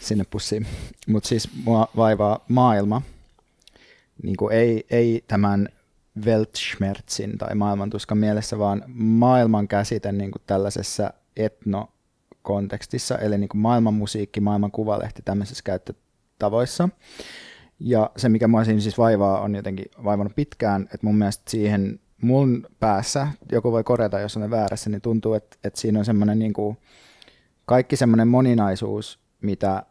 [0.00, 0.66] sinne pussiin.
[1.08, 3.02] Mutta siis mua vaivaa maailma,
[4.22, 5.68] niin kuin ei, ei tämän
[6.24, 13.94] Weltschmerzin tai maailmantuskan mielessä, vaan maailman käsite niin kuin tällaisessa etnokontekstissa, eli niin kuin maailman
[13.94, 16.88] musiikki, maailman kuvalehti tämmöisissä käyttötavoissa.
[17.80, 22.00] Ja se, mikä mua siinä siis vaivaa, on jotenkin vaivannut pitkään, että mun mielestä siihen
[22.20, 26.38] mun päässä, joku voi korjata, jos on väärässä, niin tuntuu, että, että siinä on semmoinen
[26.38, 26.78] niin kuin,
[27.64, 29.82] kaikki semmoinen moninaisuus, mitä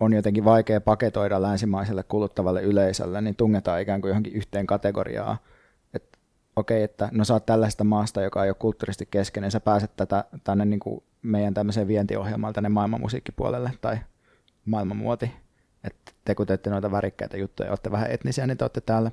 [0.00, 5.36] on jotenkin vaikea paketoida länsimaiselle kuluttavalle yleisölle, niin tungetaan ikään kuin johonkin yhteen kategoriaan.
[5.94, 6.18] Että
[6.56, 10.24] okei, että no sä oot tällaista maasta, joka ei ole kulttuurisesti keskeinen, sä pääset tätä,
[10.44, 13.98] tänne niin kuin meidän tämmöiseen vientiohjelmaan tänne maailmanmusiikkipuolelle tai
[14.66, 15.32] maailmanmuoti.
[15.84, 19.10] Että te kun teette noita värikkäitä juttuja, olette vähän etnisiä, niin te olette täällä.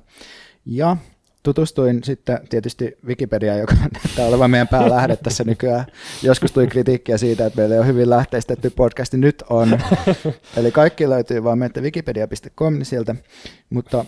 [0.66, 0.96] Ja
[1.44, 3.74] tutustuin sitten tietysti Wikipediaan, joka
[4.04, 5.86] näyttää olevan meidän päälähde tässä nykyään.
[6.22, 9.78] Joskus tuli kritiikkiä siitä, että meillä ei ole hyvin lähteistetty podcasti, nyt on.
[10.56, 13.14] Eli kaikki löytyy vaan menette wikipedia.com niin sieltä.
[13.70, 14.04] Mutta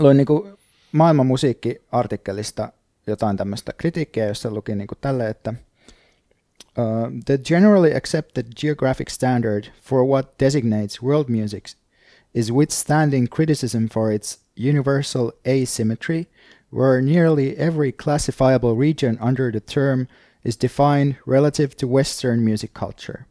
[0.00, 0.52] luin niin kuin
[0.92, 2.72] maailman musiikkiartikkelista
[3.06, 5.54] jotain tämmöistä kritiikkiä, jossa luki niin kuin tälle, että
[6.78, 11.74] Uh, the generally accepted geographic standard for what designates world music
[12.34, 16.28] is withstanding criticism for its universal asymmetry,
[16.70, 20.08] where nearly every classifiable region under the term
[20.42, 23.26] is defined relative to Western music culture.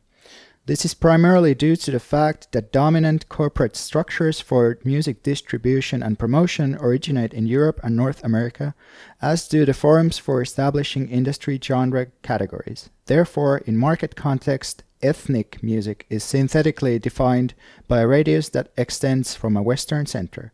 [0.68, 6.20] This is primarily due to the fact that dominant corporate structures for music distribution and
[6.20, 8.76] promotion originate in Europe and North America,
[9.22, 12.92] as do the forums for establishing industry genre categories.
[13.08, 17.50] Therefore, in market context, ethnic music is synthetically defined
[17.88, 20.50] by a radius that extends from a western center.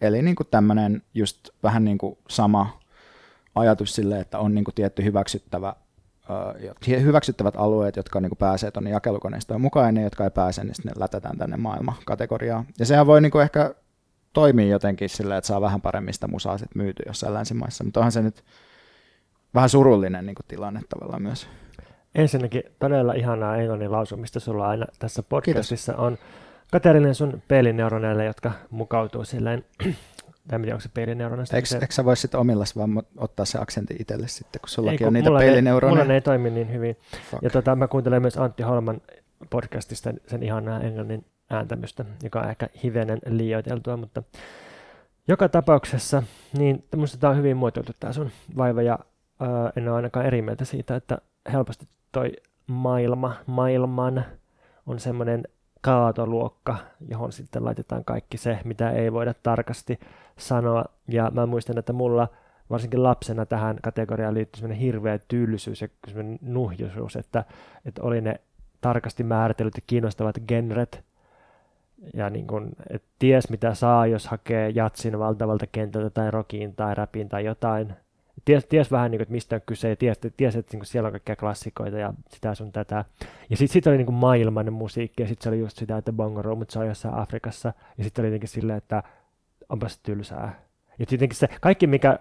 [0.00, 2.80] Eli niin kuin tämmöinen just vähän niin kuin sama
[3.54, 5.76] ajatus sille, että on niin kuin tietty hyväksyttävä
[6.30, 10.64] uh, hyväksyttävät alueet, jotka niin kuin pääsee tuonne jakelukoneistoon mukaan, ja ne, jotka ei pääse,
[10.64, 12.66] niin sitten ne lätetään tänne maailmakategoriaan.
[12.78, 13.74] Ja sehän voi niin kuin ehkä
[14.32, 18.12] toimia jotenkin silleen, että saa vähän paremmin sitä musaa sit myyty jossain länsimaissa, mutta onhan
[18.12, 18.44] se nyt
[19.54, 21.48] vähän surullinen niin kuin tilanne tavallaan myös.
[22.14, 26.06] Ensinnäkin todella ihanaa englannin lausumista sulla aina tässä podcastissa Kiitos.
[26.06, 26.18] on.
[26.72, 29.64] Katerinen sun pelineuroneille, jotka mukautuu silleen
[30.48, 31.56] tai miten onko se peilineuronasta?
[31.56, 31.78] Eikö, se...
[31.78, 35.12] eikö sä vois sitten omillas vaan ottaa se aksentti itselle sitten, kun sullakin ei, on
[35.12, 35.94] niitä peilineuroneja?
[35.94, 36.96] Ne, mulla ne ei toimi niin hyvin.
[37.30, 37.42] Fuck.
[37.42, 39.00] Ja tota, mä kuuntelen myös Antti Holman
[39.50, 44.22] podcastista sen ihanaa englannin ääntämystä, joka on ehkä hivenen liioiteltua, mutta
[45.28, 46.22] joka tapauksessa,
[46.58, 48.98] niin minusta tämä on hyvin muotoiltu tämä sun vaiva, ja
[49.42, 51.18] äh, en ole ainakaan eri mieltä siitä, että
[51.52, 52.32] helposti toi
[52.66, 54.24] maailma, maailman
[54.86, 55.44] on semmoinen
[55.80, 56.76] kaatoluokka,
[57.08, 60.00] johon sitten laitetaan kaikki se, mitä ei voida tarkasti
[60.38, 60.84] sanoa.
[61.08, 62.28] Ja mä muistan, että mulla
[62.70, 67.44] varsinkin lapsena tähän kategoriaan liittyy semmoinen hirveä tylsyys ja semmoinen nuhjuisuus, että,
[67.84, 68.40] että oli ne
[68.80, 71.04] tarkasti määritellyt ja kiinnostavat genret,
[72.14, 76.94] ja niin kun, et ties mitä saa, jos hakee jatsin valtavalta kentältä tai rockiin tai
[76.94, 77.96] rapiin tai jotain,
[78.46, 80.86] ties, ties vähän, niin kuin, että mistä on kyse, ja ties, ties että niin kuin
[80.86, 83.04] siellä on kaikkia klassikoita ja sitä sun tätä.
[83.50, 86.12] Ja sitten sit oli niin kuin maailman musiikki, ja sitten se oli just sitä, että
[86.12, 89.02] Bongo Roomut on jossain Afrikassa, ja sitten oli jotenkin silleen, että
[89.68, 90.62] onpas tylsää.
[90.98, 92.18] Ja sitten se kaikki, mikä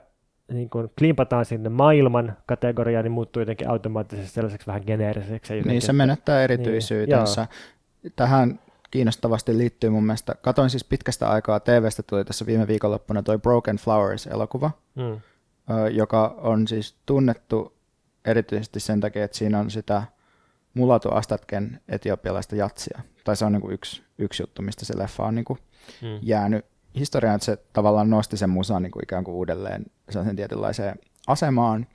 [0.52, 5.54] niin kun klimpataan sinne maailman kategoriaan, niin muuttuu jotenkin automaattisesti sellaiseksi vähän geneeriseksi.
[5.54, 7.48] Jotenkin, niin, se menettää erityisyytensä.
[8.04, 8.60] Niin, Tähän
[8.92, 13.78] kiinnostavasti liittyy mun mielestä, katoin siis pitkästä aikaa TVstä, tuli tässä viime viikonloppuna toi Broken
[13.78, 15.22] Flowers-elokuva, mm
[15.92, 17.78] joka on siis tunnettu
[18.26, 20.04] erityisesti sen takia, että siinä on sitä
[20.74, 23.02] Mulatu Astatken etiopialaista jatsia.
[23.24, 25.60] Tai se on niin kuin yksi, yksi juttu, mistä se leffa on niin kuin
[26.02, 26.20] hmm.
[26.22, 30.96] jäänyt historiaan, että se tavallaan nosti sen musan niin kuin ikään kuin uudelleen sen tietynlaiseen
[31.28, 31.88] asemaan.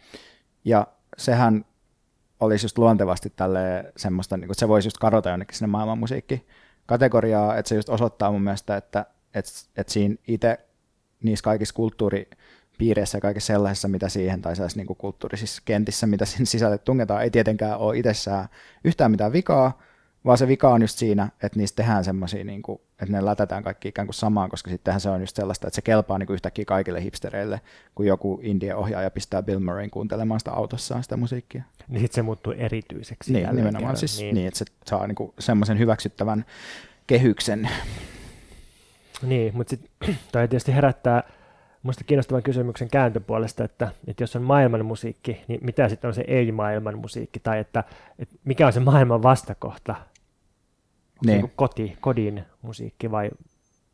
[0.64, 0.86] Ja
[1.18, 1.64] sehän
[2.40, 6.46] olisi just luontevasti tälle semmoista, niin kuin, että se voisi just kadota jonnekin sinne maailmanmusiikki
[6.86, 10.58] kategoriaa, että se just osoittaa mun mielestä, että, että, että siinä itse
[11.22, 12.30] niissä kaikissa kulttuuri
[12.80, 17.22] piireissä ja kaikessa sellaisessa, mitä siihen, tai sellaisissa niin kulttuurisissa kentissä, mitä sen sisälle tungetaan,
[17.22, 18.48] ei tietenkään ole itsessään
[18.84, 19.78] yhtään mitään vikaa,
[20.24, 23.62] vaan se vika on just siinä, että niistä tehdään semmoisia, niin kuin, että ne lätetään
[23.62, 26.34] kaikki ikään kuin samaan, koska sittenhän se on just sellaista, että se kelpaa niin kuin
[26.34, 27.60] yhtäkkiä kaikille hipstereille,
[27.94, 31.62] kun joku indie-ohjaaja pistää Bill Murrayn kuuntelemaan sitä autossaan sitä musiikkia.
[31.88, 33.32] Niin sitten se muuttuu erityiseksi.
[33.32, 33.96] Niin, nimenomaan kerran.
[33.96, 34.34] siis niin.
[34.34, 36.44] niin, että se saa niin kuin semmoisen hyväksyttävän
[37.06, 37.70] kehyksen.
[39.22, 39.90] Niin, mutta sitten
[40.32, 41.22] toi tietysti herättää
[41.82, 46.24] Minusta kiinnostavan kysymyksen kääntöpuolesta, että, että jos on maailman musiikki, niin mitä sitten on se
[46.26, 47.84] ei-maailman musiikki, tai että,
[48.18, 49.94] että mikä on se maailman vastakohta?
[51.26, 51.40] Niin.
[51.40, 53.30] niin koti, kodin musiikki vai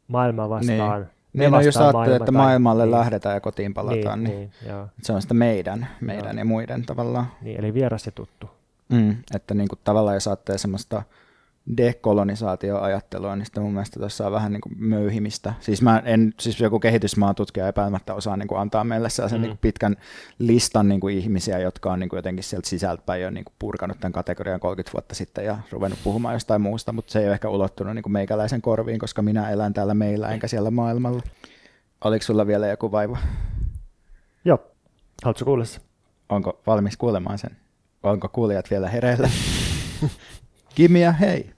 [0.08, 1.00] maailma vastaan?
[1.00, 1.16] Niin.
[1.32, 2.98] Niin, no jos ajattelee, että maailmalle tai, niin.
[2.98, 6.38] lähdetään ja kotiin palataan, niin, niin, niin se on sitä meidän, meidän joo.
[6.38, 7.26] ja muiden tavallaan.
[7.42, 8.50] Niin, eli vieras ja tuttu.
[8.88, 11.02] Mm, että niin kuin tavallaan jos ajattelee semmoista
[11.76, 15.54] dekolonisaatioajattelua, niin sitten mun mielestä tuossa on vähän niin kuin möyhimistä.
[15.60, 19.42] Siis, mä en, siis joku kehitysmaatutkija epäilemättä osaa niin kuin antaa meille sellaisen mm.
[19.42, 19.96] niin kuin pitkän
[20.38, 24.00] listan niin kuin ihmisiä, jotka on niin kuin jotenkin sieltä sisältäpäin jo niin kuin purkanut
[24.00, 27.48] tämän kategorian 30 vuotta sitten ja ruvennut puhumaan jostain muusta, mutta se ei ole ehkä
[27.48, 31.22] ulottunut niin kuin meikäläisen korviin, koska minä elän täällä meillä enkä siellä maailmalla.
[32.04, 33.18] Oliko sulla vielä joku vaiva?
[34.44, 34.58] Joo.
[35.24, 35.80] Haluatko kuulla se?
[36.28, 37.56] Onko valmis kuulemaan sen?
[38.02, 39.30] Onko kuulijat vielä hereillä?
[40.74, 41.55] Kimia, hei!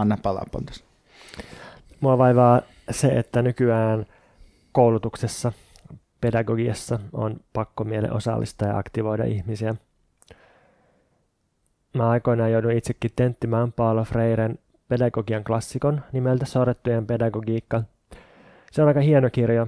[0.00, 0.84] Anna palaa pontus.
[2.00, 4.06] Mua vaivaa se, että nykyään
[4.72, 5.52] koulutuksessa,
[6.20, 9.74] pedagogiassa on pakko miele osallistaa ja aktivoida ihmisiä.
[11.94, 17.82] Mä aikoinaan joudun itsekin tenttimään Paolo Freiren pedagogian klassikon nimeltä Sorrettujen pedagogiikka.
[18.72, 19.66] Se on aika hieno kirja.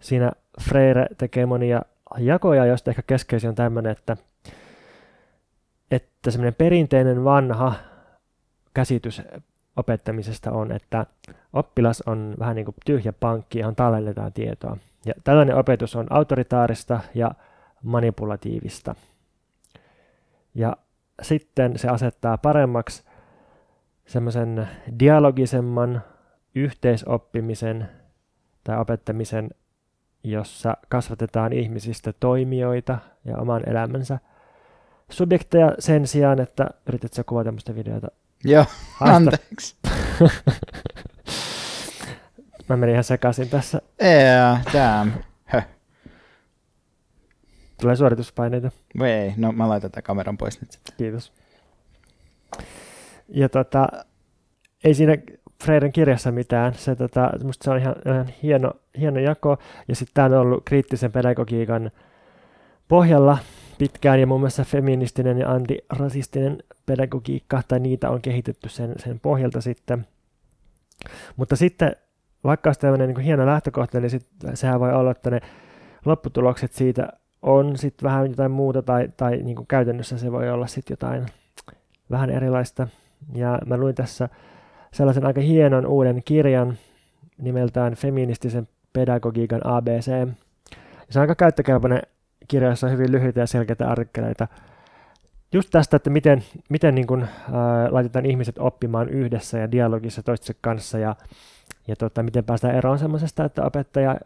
[0.00, 1.82] Siinä Freire tekee monia
[2.18, 4.16] jakoja, joista ehkä keskeisin on tämmöinen, että,
[5.90, 7.74] että semmoinen perinteinen vanha
[8.76, 9.22] käsitys
[9.76, 11.06] opettamisesta on, että
[11.52, 14.76] oppilas on vähän niin kuin tyhjä pankki, johon tallennetaan tietoa.
[15.06, 17.30] Ja tällainen opetus on autoritaarista ja
[17.82, 18.94] manipulatiivista.
[20.54, 20.76] Ja
[21.22, 23.04] sitten se asettaa paremmaksi
[24.06, 24.68] semmoisen
[25.00, 26.02] dialogisemman
[26.54, 27.88] yhteisoppimisen
[28.64, 29.50] tai opettamisen,
[30.24, 34.18] jossa kasvatetaan ihmisistä toimijoita ja oman elämänsä
[35.10, 38.08] subjekteja sen sijaan, että yrität kuvata tämmöistä videota.
[38.46, 39.16] Joo, Haista.
[39.16, 39.76] anteeksi.
[42.68, 43.82] Mä menin ihan sekaisin tässä.
[44.02, 45.12] Yeah, damn.
[45.44, 45.66] Höh.
[47.80, 48.70] Tulee suorituspaineita.
[48.98, 50.94] Voi ei, no mä laitan tämän kameran pois nyt sitten.
[50.96, 51.32] Kiitos.
[53.28, 53.88] Ja tota,
[54.84, 55.16] ei siinä
[55.64, 56.74] Freiren kirjassa mitään.
[56.74, 59.58] Se, tota, musta se on ihan, ihan hieno, hieno jako.
[59.88, 61.90] Ja sitten tämä on ollut kriittisen pedagogiikan
[62.88, 63.38] pohjalla
[63.78, 69.60] pitkään ja muun muassa feministinen ja antirasistinen pedagogiikka, tai niitä on kehitetty sen, sen pohjalta
[69.60, 70.06] sitten.
[71.36, 71.96] Mutta sitten,
[72.44, 75.40] vaikka olisi tämmöinen niin hieno lähtökohta, niin sit, sehän voi olla, että ne
[76.04, 77.08] lopputulokset siitä
[77.42, 81.26] on sitten vähän jotain muuta, tai, tai niin kuin käytännössä se voi olla sitten jotain
[82.10, 82.88] vähän erilaista.
[83.34, 84.28] Ja mä luin tässä
[84.92, 86.78] sellaisen aika hienon uuden kirjan
[87.38, 90.04] nimeltään Feministisen pedagogiikan ABC.
[91.10, 92.02] Se on aika käyttökelpoinen
[92.48, 94.48] kirja, jossa on hyvin lyhyitä ja selkeitä artikkeleita
[95.52, 100.58] just tästä, että miten, miten niin kuin, ää, laitetaan ihmiset oppimaan yhdessä ja dialogissa toistensa
[100.60, 101.16] kanssa ja,
[101.88, 104.16] ja tota, miten päästään eroon semmoisesta, että opettaja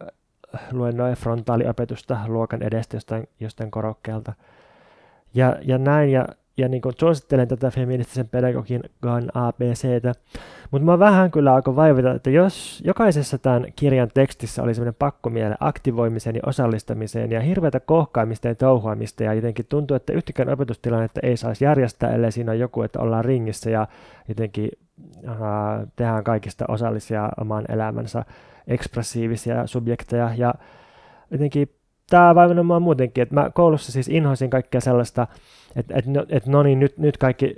[0.72, 4.32] luennoi frontaaliopetusta luokan edestä jostain, jostain korokkeelta.
[5.34, 10.12] Ja, ja näin, ja ja niin kuin suosittelen tätä feministisen pedagogiikan ABCtä.
[10.70, 15.56] Mutta mä vähän kyllä alkoi vaivata, että jos jokaisessa tämän kirjan tekstissä oli semmoinen pakkomiele
[15.60, 21.36] aktivoimiseen ja osallistamiseen ja hirveätä kohkaamista ja touhuamista ja jotenkin tuntuu, että yhtäkään opetustilannetta ei
[21.36, 23.88] saisi järjestää, ellei siinä on joku, että ollaan ringissä ja
[24.28, 24.68] jotenkin
[25.22, 28.24] uh, tehdään kaikista osallisia oman elämänsä
[28.66, 30.54] ekspressiivisia subjekteja ja
[31.30, 31.68] jotenkin
[32.10, 35.26] tämä vaivannut muutenkin, että mä koulussa siis inhoisin kaikkea sellaista,
[35.76, 37.54] että et, no, et no niin, nyt, nyt kaikki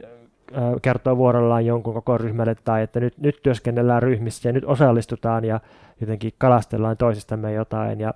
[0.83, 5.61] kertoo vuorollaan jonkun koko ryhmälle tai että nyt, nyt työskennellään ryhmissä ja nyt osallistutaan ja
[6.01, 8.01] jotenkin kalastellaan toisistamme jotain.
[8.01, 8.15] Ja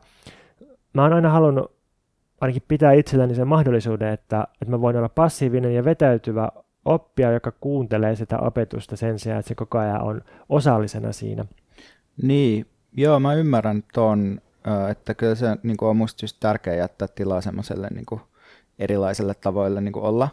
[0.92, 1.76] mä oon aina halunnut
[2.40, 6.48] ainakin pitää itselläni sen mahdollisuuden, että, että mä voin olla passiivinen ja vetäytyvä
[6.84, 11.44] oppija, joka kuuntelee sitä opetusta sen sijaan, että se koko ajan on osallisena siinä.
[12.22, 14.40] Niin, joo, mä ymmärrän ton,
[14.90, 18.20] että kyllä se niin on musta just tärkeää jättää tilaa semmoiselle niin
[18.78, 20.28] erilaiselle tavoille niin kuin olla.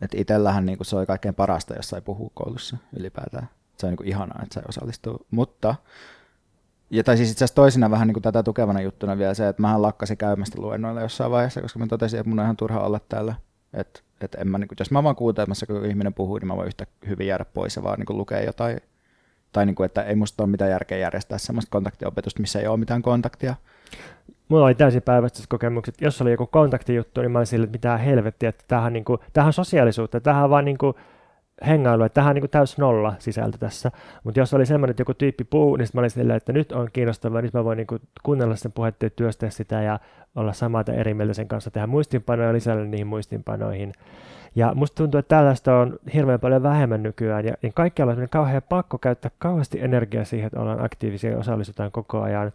[0.00, 3.48] Että itsellähän niin kuin se oli kaikkein parasta, jos sai puhua koulussa ylipäätään.
[3.78, 5.18] Se on niin ihanaa, että sai osallistua.
[5.30, 5.74] Mutta,
[6.90, 9.62] ja tai siis itse asiassa toisena vähän niin kuin tätä tukevana juttuna vielä se, että
[9.62, 13.00] mähän lakkasin käymästä luennoilla jossain vaiheessa, koska mä totesin, että mun on ihan turha olla
[13.08, 13.34] täällä.
[13.74, 16.56] Että et en mä, niin kuin, jos mä vaan kuuntelemassa, kun ihminen puhuu, niin mä
[16.56, 18.80] voin yhtä hyvin jäädä pois ja vaan niin kuin lukea jotain.
[19.52, 22.76] Tai niin kuin, että ei musta ole mitään järkeä järjestää sellaista kontaktiopetusta, missä ei ole
[22.76, 23.54] mitään kontaktia
[24.48, 25.94] mulla oli täysin päivästyskokemukset.
[25.94, 26.14] kokemukset.
[26.14, 29.04] Jos oli joku kontaktijuttu, niin mä olin sille, että mitä helvettiä, että tämähän, niin
[29.46, 30.94] on sosiaalisuutta, tämähän on vaan niin kuin
[31.66, 33.90] hengailu, että tämähän on niin täys nolla sisältö tässä.
[34.24, 36.88] Mutta jos oli semmoinen, että joku tyyppi puhuu, niin mä olin silleen, että nyt on
[36.92, 39.98] kiinnostavaa, nyt mä voin niin kuunnella sen puhetta ja työstää sitä ja
[40.36, 43.92] olla samaa tai eri mieltä sen kanssa, tehdä muistinpanoja lisällä niihin muistinpanoihin.
[44.54, 48.62] Ja musta tuntuu, että tällaista on hirveän paljon vähemmän nykyään, ja, ja kaikkialla on kauhean
[48.68, 52.52] pakko käyttää kauheasti energiaa siihen, että ollaan aktiivisia ja osallistutaan koko ajan.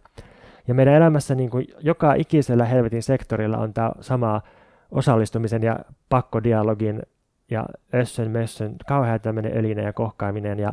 [0.70, 4.40] Ja meidän elämässä niin kuin joka ikisellä helvetin sektorilla on tämä sama
[4.90, 7.02] osallistumisen ja pakkodialogin
[7.50, 10.58] ja össön mössön kauhean tämmöinen elinen ja kohkaaminen.
[10.58, 10.72] Ja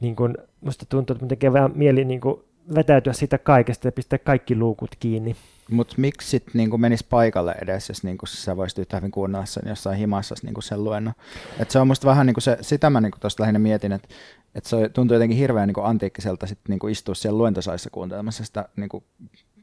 [0.00, 2.40] niin kuin, musta tuntuu, että tekee vähän mieli niin kuin
[2.74, 5.36] vetäytyä siitä kaikesta ja pistää kaikki luukut kiinni.
[5.70, 9.62] Mutta miksi sitten niinku menisi paikalle edes, jos niinku sä voisit yhtä hyvin kuunnella sen
[9.66, 11.14] jossain himassa niinku sen luennon?
[11.58, 14.08] Et se on musta vähän niinku se, sitä mä niinku tuosta lähinnä mietin, että
[14.54, 19.04] et se tuntuu jotenkin hirveän niinku antiikkiselta sit niinku istua siellä luentosaissa kuuntelemassa sitä niinku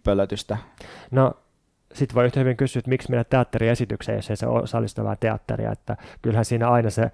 [0.04, 0.58] pölötystä.
[1.12, 1.34] No
[1.94, 5.72] sitten voi yhtä hyvin kysyä, että miksi mennä teatteriesitykseen, jos ei se ole osallistavaa teatteria,
[5.72, 7.12] että kyllähän siinä aina se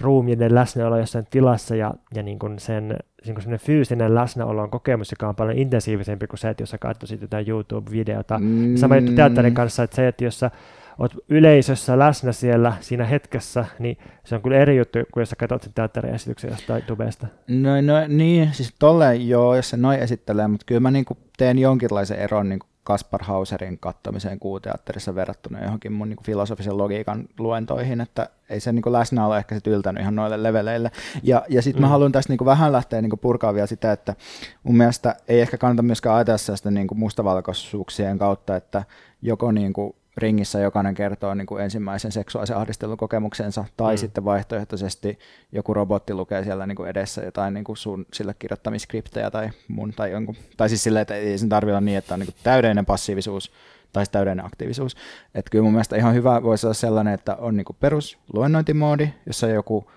[0.00, 5.10] ruumiinen läsnäolo jossain tilassa ja, ja niin kuin sen niin kuin fyysinen läsnäolo on kokemus,
[5.10, 8.38] joka on paljon intensiivisempi kuin se, että jos sä katsoisit jotain YouTube-videota.
[8.38, 8.76] Mm.
[8.76, 10.50] Sama juttu teatterin kanssa, että se, että jos sä
[10.98, 15.36] oot yleisössä läsnä siellä siinä hetkessä, niin se on kyllä eri juttu kuin jos sä
[15.36, 17.26] katsot sen teatteriesityksen jostain tubesta.
[17.48, 21.04] No, no niin, siis tolleen joo, jos se noin esittelee, mutta kyllä mä niin
[21.36, 28.00] teen jonkinlaisen eron niin Kaspar Hauserin kattamiseen kuuteatterissa verrattuna johonkin mun niin filosofisen logiikan luentoihin,
[28.00, 30.90] että ei se niin läsnäolo ehkä sit yltänyt ihan noille leveleille.
[31.22, 31.84] Ja, ja sitten mm.
[31.84, 34.14] mä haluan tästä niin vähän lähteä niin purkaa vielä sitä, että
[34.62, 38.84] mun mielestä ei ehkä kannata myöskään ajatella sitä niin mustavalkoisuuksien kautta, että
[39.22, 43.98] joko niin kuin ringissä jokainen kertoo niin kuin ensimmäisen seksuaalisen ahdistelun kokemuksensa, tai mm.
[43.98, 45.18] sitten vaihtoehtoisesti
[45.52, 49.92] joku robotti lukee siellä niin kuin edessä jotain niin kuin sun sille kirjoittamiskriptejä tai mun,
[49.96, 52.42] tai, jonkun, tai siis silleen, että ei sen tarvitse olla niin, että on niin kuin
[52.42, 53.52] täydellinen passiivisuus
[53.92, 54.96] tai täydellinen aktiivisuus.
[55.34, 59.08] Että kyllä mun mielestä ihan hyvä voisi olla sellainen, että on niin kuin perus luennointimoodi,
[59.26, 59.90] jossa joku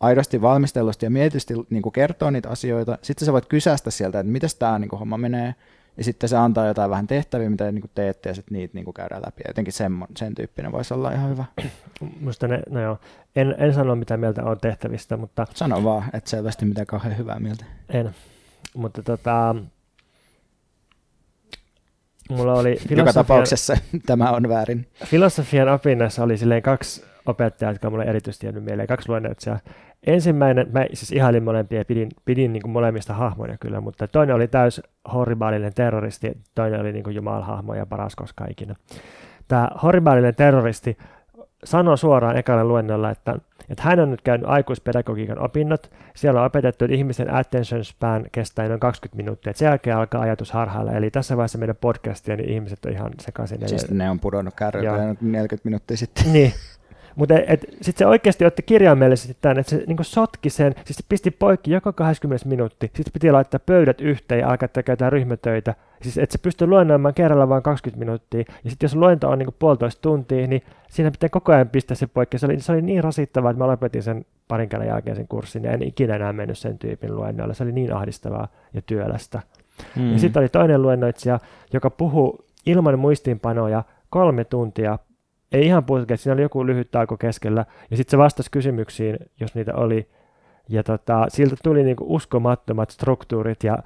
[0.00, 2.98] aidosti valmistellusti ja mietitysti niin kuin kertoo niitä asioita.
[3.02, 5.54] Sitten sä voit kysästä sieltä, että miten tämä niin kuin homma menee,
[5.96, 9.22] Ja sitten se antaa jotain vähän tehtäviä, mitä niin teette, ja sitten niitä niin käydään
[9.26, 9.42] läpi.
[9.48, 11.44] Jotenkin sen, sen tyyppinen voisi olla ihan hyvä.
[12.20, 12.98] Musta ne, no joo,
[13.36, 17.40] en, en sano mitä mieltä on tehtävistä, mutta Sano vaan, että selvästi mitään kauhean hyvää
[17.40, 17.64] mieltä.
[17.88, 18.14] en.
[18.74, 19.54] Mutta tota,
[22.30, 23.76] mulla oli Joka filosofian, tapauksessa
[24.06, 24.86] tämä on väärin.
[25.04, 29.58] filosofian opinnassa oli silleen kaksi opettajaa, jotka on mulle erityisesti jäänyt mieleen, kaksi luennoitsijaa.
[30.06, 34.36] Ensimmäinen, mä siis ihailin molempia ja pidin, pidin niin kuin molemmista hahmoja kyllä, mutta toinen
[34.36, 34.82] oli täys
[35.12, 38.74] horribaalinen terroristi, toinen oli niin kuin jumalhahmo ja paras koskaan ikinä.
[39.48, 40.96] Tämä horribaalinen terroristi
[41.64, 43.38] sanoi suoraan ekalla luennolla, että,
[43.68, 45.90] että hän on nyt käynyt aikuispedagogiikan opinnot.
[46.16, 49.50] Siellä on opetettu, että ihmisen attention span kestää noin 20 minuuttia.
[49.50, 50.92] Et sen jälkeen alkaa ajatus harhailla.
[50.92, 53.68] Eli tässä vaiheessa meidän podcastia, niin ihmiset on ihan sekaisin.
[53.68, 56.32] Siis ne on pudonnut kärryillä 40 minuuttia sitten.
[56.32, 56.52] niin.
[57.16, 57.34] Mutta
[57.70, 61.70] sitten se oikeasti otti kirjaimellisesti tämän, että se niin sotki sen, siis se pisti poikki
[61.70, 65.74] joka 20 minuutti, sitten piti laittaa pöydät yhteen ja alkaa tekemään ryhmätöitä.
[66.02, 69.54] Siis että se pystyy luennoimaan kerralla vain 20 minuuttia, ja sitten jos luento on niin
[69.58, 72.38] puolitoista tuntia, niin siinä pitää koko ajan pistää se poikki.
[72.38, 75.64] Se oli, se oli niin rasittavaa, että mä lopetin sen parin kerran jälkeen sen kurssin,
[75.64, 77.54] ja en ikinä enää mennyt sen tyypin luennoille.
[77.54, 79.42] Se oli niin ahdistavaa ja työlästä.
[79.96, 80.12] Mm.
[80.12, 81.40] Ja sitten oli toinen luennoitsija,
[81.72, 84.98] joka puhui ilman muistiinpanoja kolme tuntia.
[85.56, 87.64] Ei ihan puhuta, siinä oli joku lyhyt tauko keskellä.
[87.90, 90.08] Ja sitten se vastasi kysymyksiin, jos niitä oli.
[90.68, 93.78] Ja tota, siltä tuli niinku uskomattomat struktuurit ja,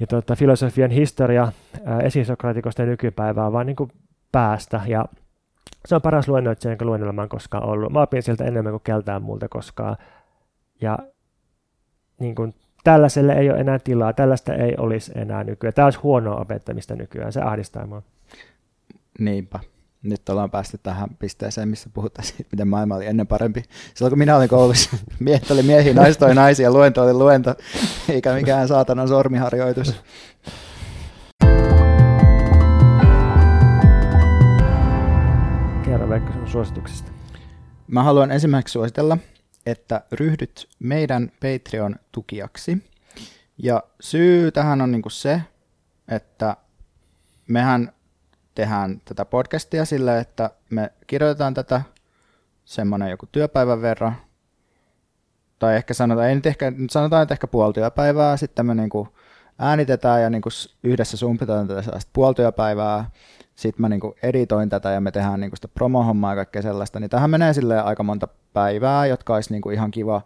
[0.00, 1.52] ja tota, filosofian historia
[1.84, 3.88] ää, esisokratikosta ja nykypäivää vaan niinku
[4.32, 4.80] päästä.
[4.86, 5.04] Ja
[5.86, 7.92] se on paras luennoitsija, jonka luennolla mä koskaan ollut.
[7.92, 9.96] Mä opin sieltä enemmän kuin keltään muulta koskaan.
[10.80, 10.98] Ja
[12.20, 12.54] niin kuin,
[12.84, 15.74] tällaiselle ei ole enää tilaa, tällaista ei olisi enää nykyään.
[15.74, 18.02] Tämä olisi huonoa opettamista nykyään, se ahdistaa mua.
[19.18, 19.60] Niinpä.
[20.04, 23.62] Nyt ollaan päästy tähän pisteeseen, missä puhutaan siitä, miten maailma oli ennen parempi.
[23.94, 27.54] Silloin kun minä olin koulussa, miehet oli miehiä, naiset oli naisia, luento oli luento,
[28.08, 29.94] eikä mikään saatanan sormiharjoitus.
[35.84, 37.10] Kerro Veikko sun suosituksista.
[37.86, 39.18] Mä haluan ensimmäiseksi suositella,
[39.66, 42.84] että ryhdyt meidän Patreon-tukijaksi.
[43.58, 45.42] Ja syy tähän on niinku se,
[46.08, 46.56] että
[47.48, 47.92] mehän
[48.54, 51.82] tehdään tätä podcastia sillä, että me kirjoitetaan tätä
[52.64, 54.16] semmoinen joku työpäivän verran,
[55.58, 59.08] tai ehkä sanotaan, ei nyt ehkä, nyt sanotaan, että ehkä puoli työpäivää, sitten me niinku
[59.58, 60.48] äänitetään ja niinku
[60.84, 63.10] yhdessä sumpitaan tätä sellaista puoli työpäivää,
[63.54, 67.10] sitten mä niinku editoin tätä ja me tehdään niinku sitä promohommaa ja kaikkea sellaista, niin
[67.10, 67.52] tähän menee
[67.84, 70.22] aika monta päivää, jotka olisi niinku ihan kiva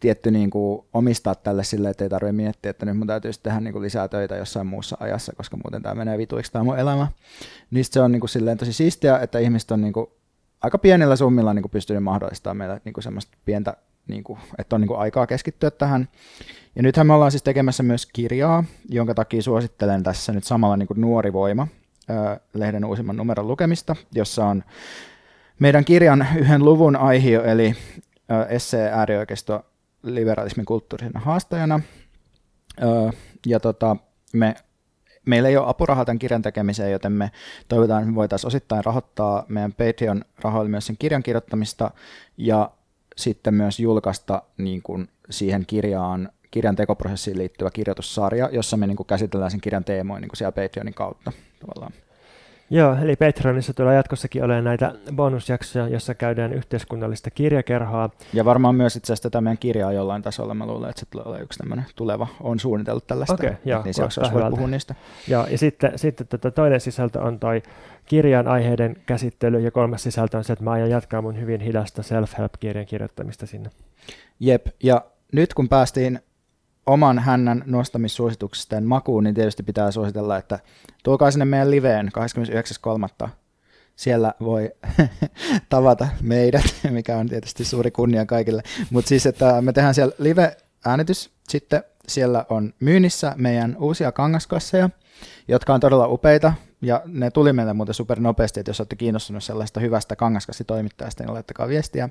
[0.00, 3.80] tietty niinku omistaa tälle silleen, että ei tarvitse miettiä, että nyt mun täytyy tehdä niinku
[3.80, 7.08] lisää töitä jossain muussa ajassa, koska muuten tämä menee vituiksi tämä mun elämä.
[7.70, 10.12] Niistä se on niinku silleen tosi siistiä, että ihmiset on niinku
[10.60, 13.76] aika pienillä summilla niinku pystynyt mahdollistamaan meille niinku semmoista pientä,
[14.08, 16.08] niinku, että on niinku aikaa keskittyä tähän.
[16.76, 20.94] Ja nythän me ollaan siis tekemässä myös kirjaa, jonka takia suosittelen tässä nyt samalla niinku
[20.94, 21.68] Nuori voima,
[22.54, 24.64] lehden uusimman numeron lukemista, jossa on
[25.58, 27.74] meidän kirjan yhden luvun aihio, eli
[28.30, 29.66] ö, essee äärioikeisto
[30.14, 31.80] liberalismin kulttuurisena haastajana.
[32.82, 33.12] Ö,
[33.46, 33.96] ja tota,
[34.32, 34.54] me,
[35.26, 37.30] meillä ei ole apurahaa tämän kirjan tekemiseen, joten me
[37.68, 41.90] toivotaan, että me voitaisiin osittain rahoittaa meidän Patreon rahoilla myös sen kirjan kirjoittamista
[42.36, 42.70] ja
[43.16, 49.06] sitten myös julkaista niin kuin siihen kirjaan, kirjan tekoprosessiin liittyvä kirjoitussarja, jossa me niin kuin
[49.06, 51.92] käsitellään sen kirjan teemoja niin kuin siellä Patreonin kautta tavallaan.
[52.70, 58.10] Joo, eli Patreonissa tulee jatkossakin olemaan näitä bonusjaksoja, jossa käydään yhteiskunnallista kirjakerhoa.
[58.32, 61.24] Ja varmaan myös itse asiassa tätä meidän kirjaa jollain tasolla, mä luulen, että se tulee
[61.24, 64.94] olemaan yksi tämmöinen tuleva, on suunnitellut tällaista, Okei, joo, niin jaksoissa voi puhua niistä.
[65.28, 67.62] Ja, ja sitten, sitten tota toinen sisältö on toi
[68.06, 72.02] kirjan aiheiden käsittely, ja kolmas sisältö on se, että mä aion jatkaa mun hyvin hidasta
[72.02, 73.70] self-help-kirjan kirjoittamista sinne.
[74.40, 76.20] Jep, ja nyt kun päästiin
[76.86, 80.58] oman hännän nostamissuosituksisten makuun, niin tietysti pitää suositella, että
[81.04, 82.10] tulkaa sinne meidän liveen
[83.22, 83.28] 29.3.
[83.96, 84.70] Siellä voi
[85.68, 88.62] tavata meidät, mikä on tietysti suuri kunnia kaikille.
[88.90, 94.90] Mutta siis, että me tehdään siellä live-äänitys, sitten siellä on myynnissä meidän uusia kangaskasseja,
[95.48, 99.44] jotka on todella upeita, ja ne tuli meille muuten super nopeasti, että jos olette kiinnostunut
[99.44, 102.08] sellaista hyvästä kangaskassitoimittajasta, niin laittakaa viestiä.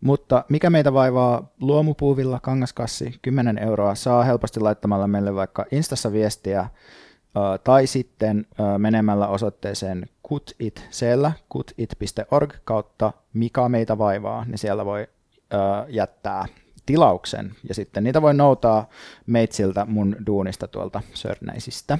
[0.00, 6.68] Mutta mikä meitä vaivaa luomupuuvilla kangaskassi 10 euroa saa helposti laittamalla meille vaikka Instassa viestiä
[7.64, 8.46] tai sitten
[8.78, 15.06] menemällä osoitteeseen kutit.cllä, kutit.org kautta mikä meitä vaivaa, niin siellä voi
[15.88, 16.44] jättää
[16.86, 18.88] tilauksen ja sitten niitä voi noutaa
[19.26, 21.98] meitsiltä mun duunista tuolta Sörnäisistä.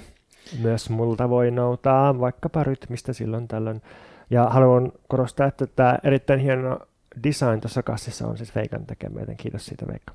[0.62, 3.82] Myös multa voi noutaa vaikkapa rytmistä silloin tällöin.
[4.30, 6.78] Ja haluan korostaa, että tämä erittäin hieno
[7.24, 10.14] design tuossa kassissa on siis Veikan tekemä, joten kiitos siitä Veikka.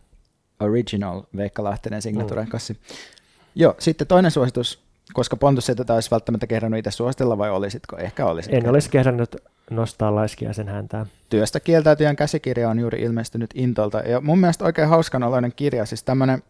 [0.60, 2.78] Original Veikka Lahtinen signature kassi.
[3.56, 7.98] Joo, sitten toinen suositus koska Pontus ei tätä olisi välttämättä kehdannut itse suositella vai olisitko?
[7.98, 8.54] Ehkä olisit.
[8.54, 9.36] En olisi kehdannut
[9.70, 11.06] nostaa laiskia sen häntää.
[11.30, 14.00] Työstä kieltäytyjän käsikirja on juuri ilmestynyt Intolta.
[14.00, 16.44] Ja mun mielestä oikein hauskan oloinen kirja, siis tämmöinen,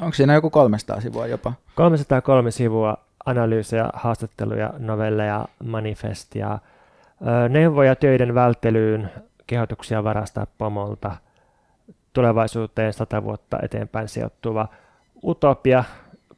[0.00, 1.52] onko siinä joku 300 sivua jopa?
[1.74, 2.96] 303 sivua
[3.26, 6.58] analyysejä, haastatteluja, novelleja, manifestia,
[7.48, 9.10] neuvoja töiden välttelyyn,
[9.46, 11.16] kehotuksia varastaa pomolta,
[12.12, 14.68] tulevaisuuteen sata vuotta eteenpäin sijoittuva
[15.24, 15.84] utopia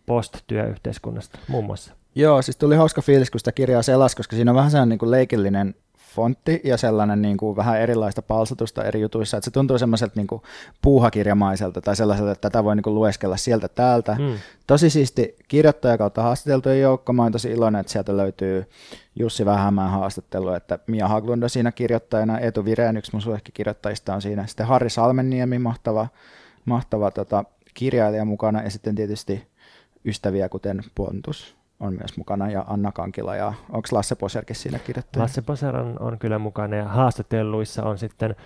[0.07, 1.95] post-työyhteiskunnasta muun muassa.
[2.15, 4.99] Joo, siis tuli hauska fiilis, kun sitä kirjaa selasi, koska siinä on vähän sellainen niin
[4.99, 5.75] kuin leikillinen
[6.15, 10.27] fontti ja sellainen niin kuin vähän erilaista palsatusta eri jutuissa, että se tuntuu semmoiselta niin
[10.27, 10.43] kuin
[10.83, 14.17] puuhakirjamaiselta tai sellaiselta, että tätä voi niin kuin lueskella sieltä täältä.
[14.19, 14.39] Mm.
[14.67, 17.13] Tosi siisti kirjoittaja kautta haastateltujen joukko.
[17.13, 18.67] Mä oon tosi iloinen, että sieltä löytyy
[19.17, 24.23] Jussi Vähämään haastattelu, että Mia Haglund on siinä kirjoittajana, Etu Vireen, yksi mun kirjoittajista on
[24.23, 26.09] siinä, sitten Harri Salmenniemi, mahtava,
[26.65, 27.45] mahtava tota,
[27.75, 29.49] kirjailija mukana ja sitten tietysti
[30.05, 35.23] ystäviä, kuten Pontus on myös mukana ja Anna Kankila ja onko Lasse Poserkin siinä kirjoittaja?
[35.23, 38.37] Lasse Poser on, on kyllä mukana ja haastatelluissa on sitten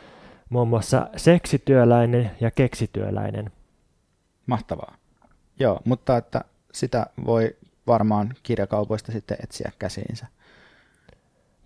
[0.50, 3.50] muun muassa seksityöläinen ja keksityöläinen.
[4.46, 4.96] Mahtavaa.
[5.58, 7.56] Joo, mutta että sitä voi
[7.86, 10.26] varmaan kirjakaupoista sitten etsiä käsiinsä.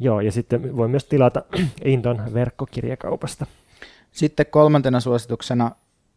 [0.02, 1.42] Joo, ja sitten voi myös tilata
[1.84, 3.46] Inton verkkokirjakaupasta.
[4.12, 5.70] Sitten kolmantena suosituksena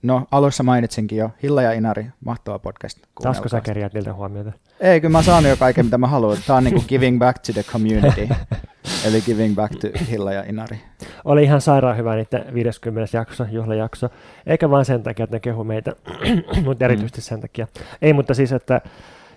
[0.06, 3.00] No, alussa mainitsinkin jo, Hilla ja Inari, mahtava podcast.
[3.24, 4.52] Saasko sä kerjät niiltä huomiota?
[4.80, 6.38] Ei, kyllä mä saan jo kaiken, mitä mä haluan.
[6.48, 8.28] Tämä on niin kuin giving back to the community,
[9.08, 10.80] eli giving back to Hilla ja Inari.
[11.26, 13.18] Oli ihan sairaan hyvä niiden 50.
[13.18, 14.10] jakso, juhlajakso,
[14.46, 15.96] eikä vain sen takia, että ne kehu meitä,
[16.66, 17.24] mutta erityisesti mm.
[17.24, 17.68] sen takia.
[18.02, 18.82] Ei, mutta siis, että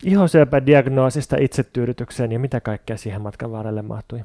[0.05, 4.21] ihosyöpädiagnoosista itsetyydytykseen ja mitä kaikkea siihen matkan varrelle mahtui.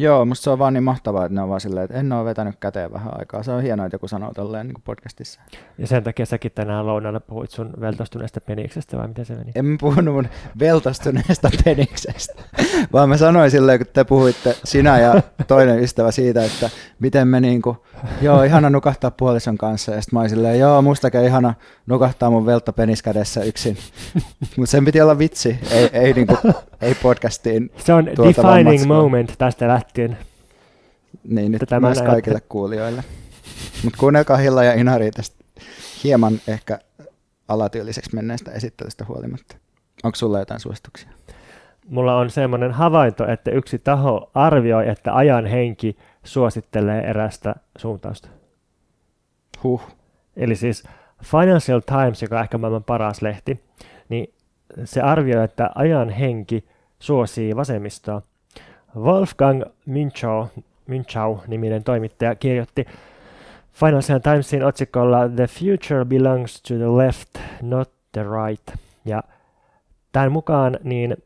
[0.00, 2.24] Joo, musta se on vaan niin mahtavaa, että ne on vaan silleen, että en ole
[2.24, 3.42] vetänyt käteen vähän aikaa.
[3.42, 5.40] Se on hienoa, että joku sanoo tolleen niin podcastissa.
[5.78, 9.52] Ja sen takia säkin tänään lounaalla puhuit sun veltostuneesta peniksestä, vai miten se meni?
[9.54, 10.28] En puhunut mun
[10.60, 12.42] veltostuneesta peniksestä,
[12.92, 17.40] vaan mä sanoin silleen, kun te puhuitte, sinä ja toinen ystävä siitä, että miten me
[17.40, 17.76] niinku,
[18.22, 19.92] joo, ihana nukahtaa puolison kanssa.
[19.92, 21.54] Ja sitten mä olin silleen, joo, mustakin ihana
[21.86, 23.76] nukahtaa mun veltta peniskädessä yksin.
[24.56, 26.38] Mutta sen piti olla vitsi, ei, ei, niinku,
[26.80, 27.70] ei podcastiin.
[27.76, 30.18] Se on defining moment tästä lähtien lähtien.
[31.24, 33.04] Niin, nyt Tätä myös kaikille kuulijoille.
[33.84, 35.44] Mutta kuunnelkaa Hilla ja Inari tästä
[36.04, 36.78] hieman ehkä
[37.48, 39.56] alatyyliseksi menneestä esittelystä huolimatta.
[40.02, 41.08] Onko sulla jotain suosituksia?
[41.88, 48.28] Mulla on semmoinen havainto, että yksi taho arvioi, että ajan henki suosittelee erästä suuntausta.
[49.62, 49.82] Huh.
[50.36, 50.84] Eli siis
[51.24, 53.60] Financial Times, joka on ehkä maailman paras lehti,
[54.08, 54.34] niin
[54.84, 56.64] se arvioi, että ajan henki
[56.98, 58.22] suosii vasemmistoa.
[58.96, 60.46] Wolfgang Minchau,
[60.86, 62.86] Minchau niminen toimittaja kirjoitti
[63.72, 68.72] Financial Timesin otsikolla The future belongs to the left, not the right.
[69.04, 69.22] Ja
[70.12, 71.16] tämän mukaan niin,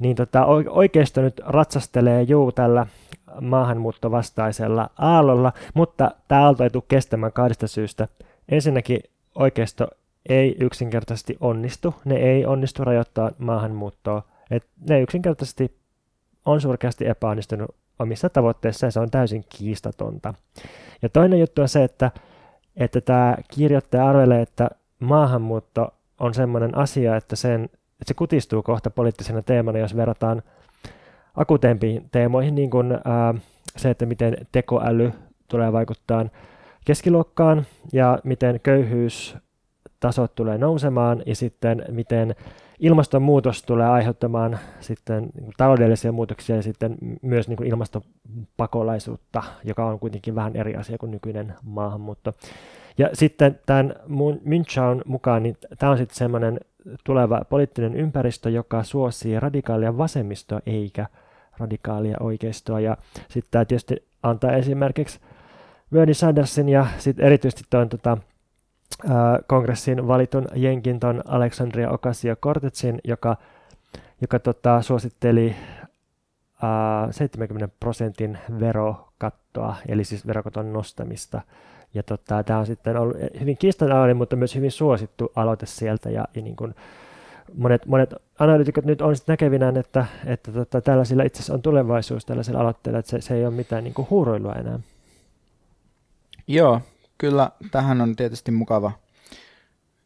[0.00, 2.86] niin tota, oikeisto nyt ratsastelee juu tällä
[3.40, 8.08] maahanmuuttovastaisella aallolla, mutta tämä aalto ei tule kestämään kahdesta syystä.
[8.48, 9.00] Ensinnäkin
[9.34, 9.88] oikeisto
[10.28, 15.83] ei yksinkertaisesti onnistu, ne ei onnistu rajoittaa maahanmuuttoa, Et ne yksinkertaisesti
[16.44, 20.34] on surkeasti epäonnistunut omissa tavoitteissa ja se on täysin kiistatonta.
[21.02, 22.10] Ja toinen juttu on se, että,
[22.76, 24.70] että tämä kirjoittaja arvelee, että
[25.00, 30.42] maahanmuutto on sellainen asia, että, sen, että se kutistuu kohta poliittisena teemana, jos verrataan
[31.34, 33.34] akuteempiin teemoihin, niin kuin ää,
[33.76, 35.12] se, että miten tekoäly
[35.48, 36.26] tulee vaikuttaa
[36.84, 42.34] keskiluokkaan ja miten köyhyystasot tulee nousemaan ja sitten miten
[42.84, 50.34] ilmastonmuutos tulee aiheuttamaan sitten taloudellisia muutoksia ja sitten myös niin kuin ilmastopakolaisuutta, joka on kuitenkin
[50.34, 52.32] vähän eri asia kuin nykyinen maahanmuutto.
[52.98, 53.94] Ja sitten tämän
[54.44, 56.60] Münchaun mukaan, niin tämä on sitten semmoinen
[57.04, 61.06] tuleva poliittinen ympäristö, joka suosii radikaalia vasemmistoa eikä
[61.58, 62.80] radikaalia oikeistoa.
[62.80, 62.96] Ja
[63.28, 65.20] sitten tämä tietysti antaa esimerkiksi
[65.92, 68.18] Bernie Sandersin ja sitten erityisesti tuon tota,
[69.46, 73.36] kongressin valitun jenkinton Alexandria Ocasio-Cortezin, joka,
[74.20, 75.56] joka tota, suositteli
[76.62, 81.40] ää, 70 prosentin verokattoa, eli siis verokaton nostamista.
[81.94, 86.10] Ja tota, tämä on sitten ollut hyvin kiistanalainen, mutta myös hyvin suosittu aloite sieltä.
[86.10, 86.74] Ja, ja niin kuin
[87.54, 92.60] monet, monet analyytikot nyt on näkevinään, että, että tota, tällaisilla itse asiassa on tulevaisuus tällaisella
[92.60, 94.78] aloitteella, että se, se ei ole mitään niin kuin huuroilua enää.
[96.46, 96.80] Joo,
[97.24, 98.92] kyllä tähän on tietysti mukava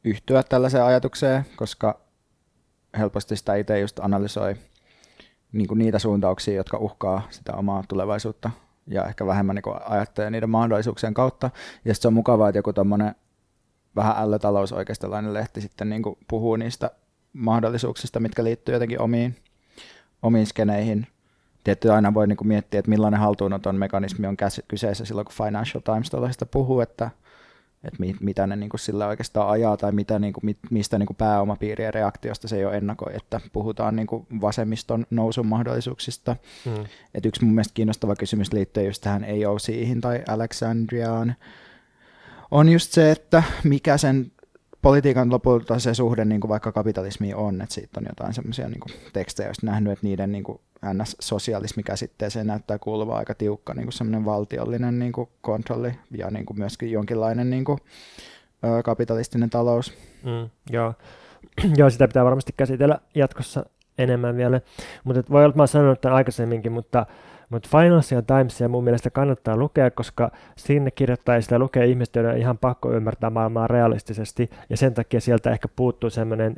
[0.04, 2.00] yhtyä tällaiseen ajatukseen, koska
[2.98, 4.56] helposti sitä itse just analysoi
[5.52, 8.50] niin kuin niitä suuntauksia, jotka uhkaa sitä omaa tulevaisuutta
[8.86, 11.50] ja ehkä vähemmän niin ajattelee niiden mahdollisuuksien kautta.
[11.84, 13.14] Ja sitten se on mukavaa, että joku tuommoinen
[13.96, 16.90] vähän ällötalous oikeistolainen lehti sitten niin kuin puhuu niistä
[17.32, 19.36] mahdollisuuksista, mitkä liittyy jotenkin omiin,
[20.22, 21.06] omiin skeneihin.
[21.68, 24.36] Tietty aina voi niin kuin miettiä, että millainen haltuunoton mekanismi on
[24.68, 27.10] kyseessä silloin, kun Financial Times tuollaisesta puhuu, että,
[27.84, 30.98] että mit, mitä ne niin kuin sillä oikeastaan ajaa tai mitä, niin kuin, mit, mistä
[30.98, 36.36] niin kuin pääomapiirien reaktiosta se ei ole ennakoi, että puhutaan niin kuin vasemmiston nousun mahdollisuuksista.
[36.64, 36.84] Mm.
[37.14, 41.34] Et yksi mun mielestä kiinnostava kysymys liittyy just tähän AOCihin tai Alexandriaan
[42.50, 44.32] on just se, että mikä sen
[44.82, 48.80] politiikan lopulta se suhde niin kuin vaikka kapitalismiin on, että siitä on jotain semmoisia niin
[49.12, 54.98] tekstejä, joista nähnyt, että niiden niin kuin NS-sosialismikäsitteeseen näyttää kuuluva aika tiukka niin kuin valtiollinen
[54.98, 57.78] niin kuin kontrolli ja niin kuin myöskin jonkinlainen niin kuin,
[58.64, 59.94] ö, kapitalistinen talous.
[60.24, 60.94] Mm, joo.
[61.78, 63.66] joo, sitä pitää varmasti käsitellä jatkossa
[63.98, 64.60] enemmän vielä.
[65.04, 67.06] Mutta voi olla, että mä oon sanonut tämän aikaisemminkin, mutta
[67.48, 72.38] mutta Financial Timesia mun mielestä kannattaa lukea, koska sinne kirjoittaa sitä lukee ihmiset, joiden on
[72.38, 76.56] ihan pakko ymmärtää maailmaa realistisesti, ja sen takia sieltä ehkä puuttuu semmoinen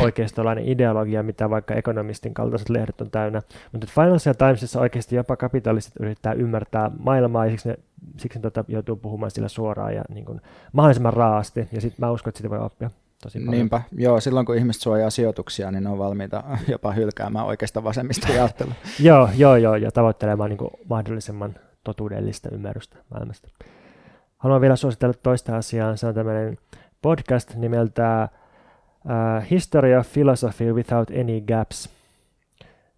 [0.00, 3.42] oikeistolainen ideologia, mitä vaikka ekonomistin kaltaiset lehdet on täynnä.
[3.72, 7.78] Mutta Financial Timesissa oikeasti jopa kapitalistit yrittää ymmärtää maailmaa, ja siksi ne,
[8.16, 10.40] siksi ne tota, joutuu puhumaan sillä suoraan ja niin kuin,
[10.72, 12.90] mahdollisimman raasti, ja sitten mä uskon, että siitä voi oppia
[13.22, 13.50] tosi paljon.
[13.50, 18.28] Niinpä, joo, silloin kun ihmiset suojaa sijoituksia, niin ne on valmiita jopa hylkäämään oikeasta vasemmista
[18.32, 18.74] ajattelua.
[19.00, 21.54] joo, joo, joo, ja tavoittelemaan niin kuin mahdollisimman
[21.84, 23.48] totuudellista ymmärrystä maailmasta.
[24.38, 25.96] Haluan vielä suositella toista asiaa.
[25.96, 26.58] Se on tämmöinen
[27.02, 28.28] podcast nimeltä
[29.04, 31.90] uh, History of Philosophy Without Any Gaps.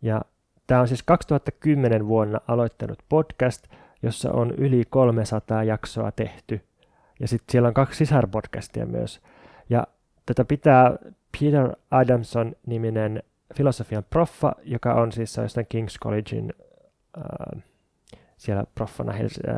[0.02, 0.22] Ja
[0.66, 3.64] tämä on siis 2010 vuonna aloittanut podcast,
[4.02, 6.60] jossa on yli 300 jaksoa tehty.
[7.20, 9.20] Ja sitten siellä on kaksi sisarpodcastia myös.
[9.70, 9.86] Ja
[10.26, 10.96] tätä pitää
[11.40, 13.22] Peter Adamson niminen
[13.54, 16.52] filosofian proffa, joka on siis jostain King's Collegein
[17.18, 17.62] äh,
[18.36, 19.50] siellä proffana Hels-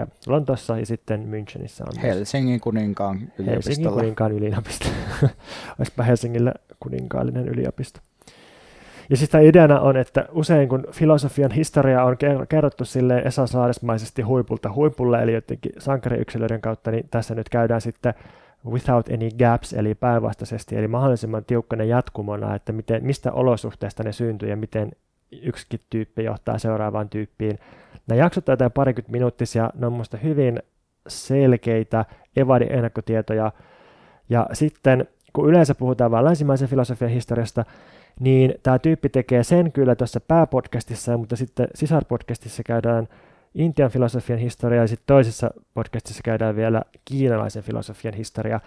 [0.00, 3.52] äh, Lontossa ja sitten Münchenissä on Helsingin kuninkaan yliopistolla.
[3.52, 4.88] Helsingin kuninkaan yliopisto.
[5.78, 8.00] Olisipa Helsingillä kuninkaallinen yliopisto.
[9.10, 12.16] Ja siis tämä ideana on, että usein kun filosofian historia on
[12.48, 18.14] kerrottu sille Esa Saaresmaisesti huipulta huipulle, eli jotenkin sankariyksilöiden kautta, niin tässä nyt käydään sitten
[18.66, 24.48] without any gaps, eli päinvastaisesti, eli mahdollisimman tiukkana jatkumona, että miten, mistä olosuhteista ne syntyy
[24.48, 24.92] ja miten
[25.42, 27.58] yksikin tyyppi johtaa seuraavaan tyyppiin.
[28.06, 30.62] Nämä jaksot ovat jotain parikymmentä minuuttisia, ne on minusta hyvin
[31.08, 32.04] selkeitä,
[32.36, 33.52] evadi ennakkotietoja,
[34.28, 37.64] ja sitten kun yleensä puhutaan vain länsimaisen filosofian historiasta,
[38.20, 43.08] niin tämä tyyppi tekee sen kyllä tuossa pääpodcastissa, mutta sitten sisarpodcastissa käydään
[43.58, 48.60] Intian filosofian historia ja sitten toisessa podcastissa käydään vielä kiinalaisen filosofian historia.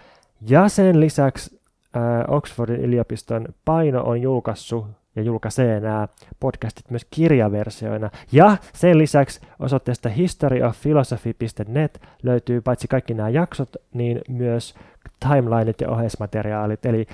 [0.48, 1.60] Ja sen lisäksi
[1.96, 4.86] äh, Oxfordin yliopiston Paino on julkaissut
[5.16, 6.08] ja julkaisee nämä
[6.40, 8.10] podcastit myös kirjaversioina.
[8.32, 14.74] Ja sen lisäksi osoitteesta historyofphilosophy.net löytyy paitsi kaikki nämä jaksot, niin myös
[15.28, 16.86] timelineit ja oheismateriaalit.
[16.86, 17.06] Eli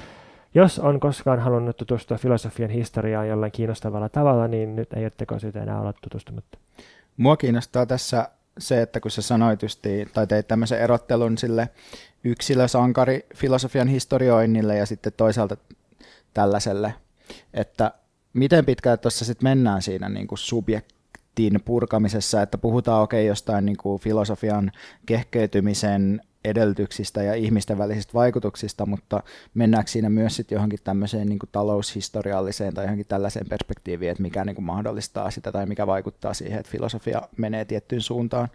[0.55, 5.63] jos on koskaan halunnut tutustua filosofian historiaan jollain kiinnostavalla tavalla, niin nyt ei ole tekosyytä
[5.63, 6.59] enää olla tutustumatta.
[7.19, 11.69] Mua kiinnostaa tässä se, että kun sä sanoit justi, tai teit tämmöisen erottelun sille
[12.25, 15.57] yksilösankari filosofian historioinnille ja sitten toisaalta
[16.35, 16.95] tällaiselle,
[17.55, 17.93] että
[18.33, 23.67] miten pitkään tuossa sitten mennään siinä niin kuin subjektin purkamisessa, että puhutaan okei okay, jostain
[23.67, 24.73] niin kuin filosofian
[25.07, 29.23] kehkeytymisen edellytyksistä ja ihmisten välisistä vaikutuksista, mutta
[29.55, 34.45] mennäänkö siinä myös sitten johonkin tämmöiseen niin kuin taloushistorialliseen tai johonkin tällaiseen perspektiiviin, että mikä
[34.45, 38.49] niin kuin mahdollistaa sitä tai mikä vaikuttaa siihen, että filosofia menee tiettyyn suuntaan?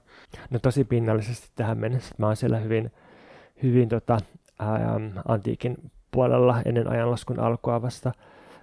[0.50, 2.16] No tosi pinnallisesti tähän mennessä.
[2.18, 2.92] Mä oon siellä hyvin,
[3.64, 4.18] hyvin tota,
[4.60, 5.78] ää, antiikin
[6.12, 8.12] puolella ennen ajanlaskun alkua vasta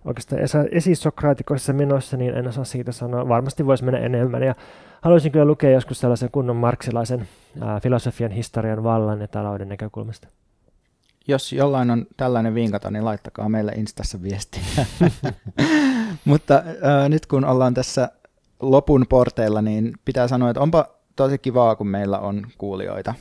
[0.05, 0.43] oikeastaan
[0.73, 3.29] esisokraatikoissa menossa, niin en osaa siitä sanoa.
[3.29, 4.43] Varmasti voisi mennä enemmän.
[4.43, 4.55] Ja
[5.03, 7.29] haluaisin kyllä lukea joskus sellaisen kunnon marksilaisen
[7.61, 10.29] ää, filosofian historian vallan ja talouden näkökulmasta.
[11.29, 14.63] Jos jollain on tällainen vinkata, niin laittakaa meille Instassa viestiä.
[16.25, 18.11] Mutta ää, nyt kun ollaan tässä
[18.61, 20.87] lopun porteilla, niin pitää sanoa, että onpa
[21.17, 23.15] tosi kivaa, kun meillä on kuulijoita.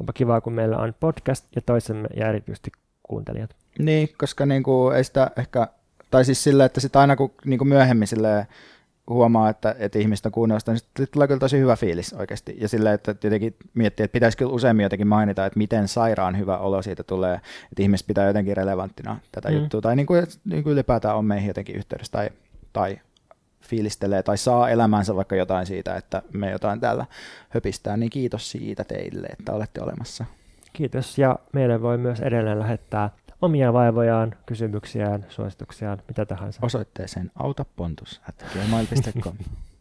[0.00, 2.70] Onpa kivaa, kun meillä on podcast ja toisemme ja erityisesti
[3.02, 3.56] kuuntelijat.
[3.78, 5.68] Niin, koska niinku ei sitä ehkä
[6.14, 8.46] tai siis silleen, että sitten aina kun niin kuin myöhemmin silleen
[9.10, 12.56] huomaa, että, että ihmistä kuunnella niin sitten tulee kyllä tosi hyvä fiilis oikeasti.
[12.60, 16.58] Ja silleen, että jotenkin miettii, että pitäisi kyllä useammin jotenkin mainita, että miten sairaan hyvä
[16.58, 19.54] olo siitä tulee, että ihmiset pitää jotenkin relevanttina tätä mm.
[19.54, 19.80] juttua.
[19.80, 22.30] Tai niin kuin, niin kuin ylipäätään on meihin jotenkin yhteydessä tai,
[22.72, 22.98] tai
[23.62, 27.06] fiilistelee tai saa elämänsä vaikka jotain siitä, että me jotain täällä
[27.48, 30.24] höpistää, niin kiitos siitä teille, että olette olemassa.
[30.72, 33.10] Kiitos ja meille voi myös edelleen lähettää
[33.42, 36.60] omia vaivojaan, kysymyksiään, suosituksiaan, mitä tahansa.
[36.62, 39.36] Osoitteeseen autapontus.gmail.com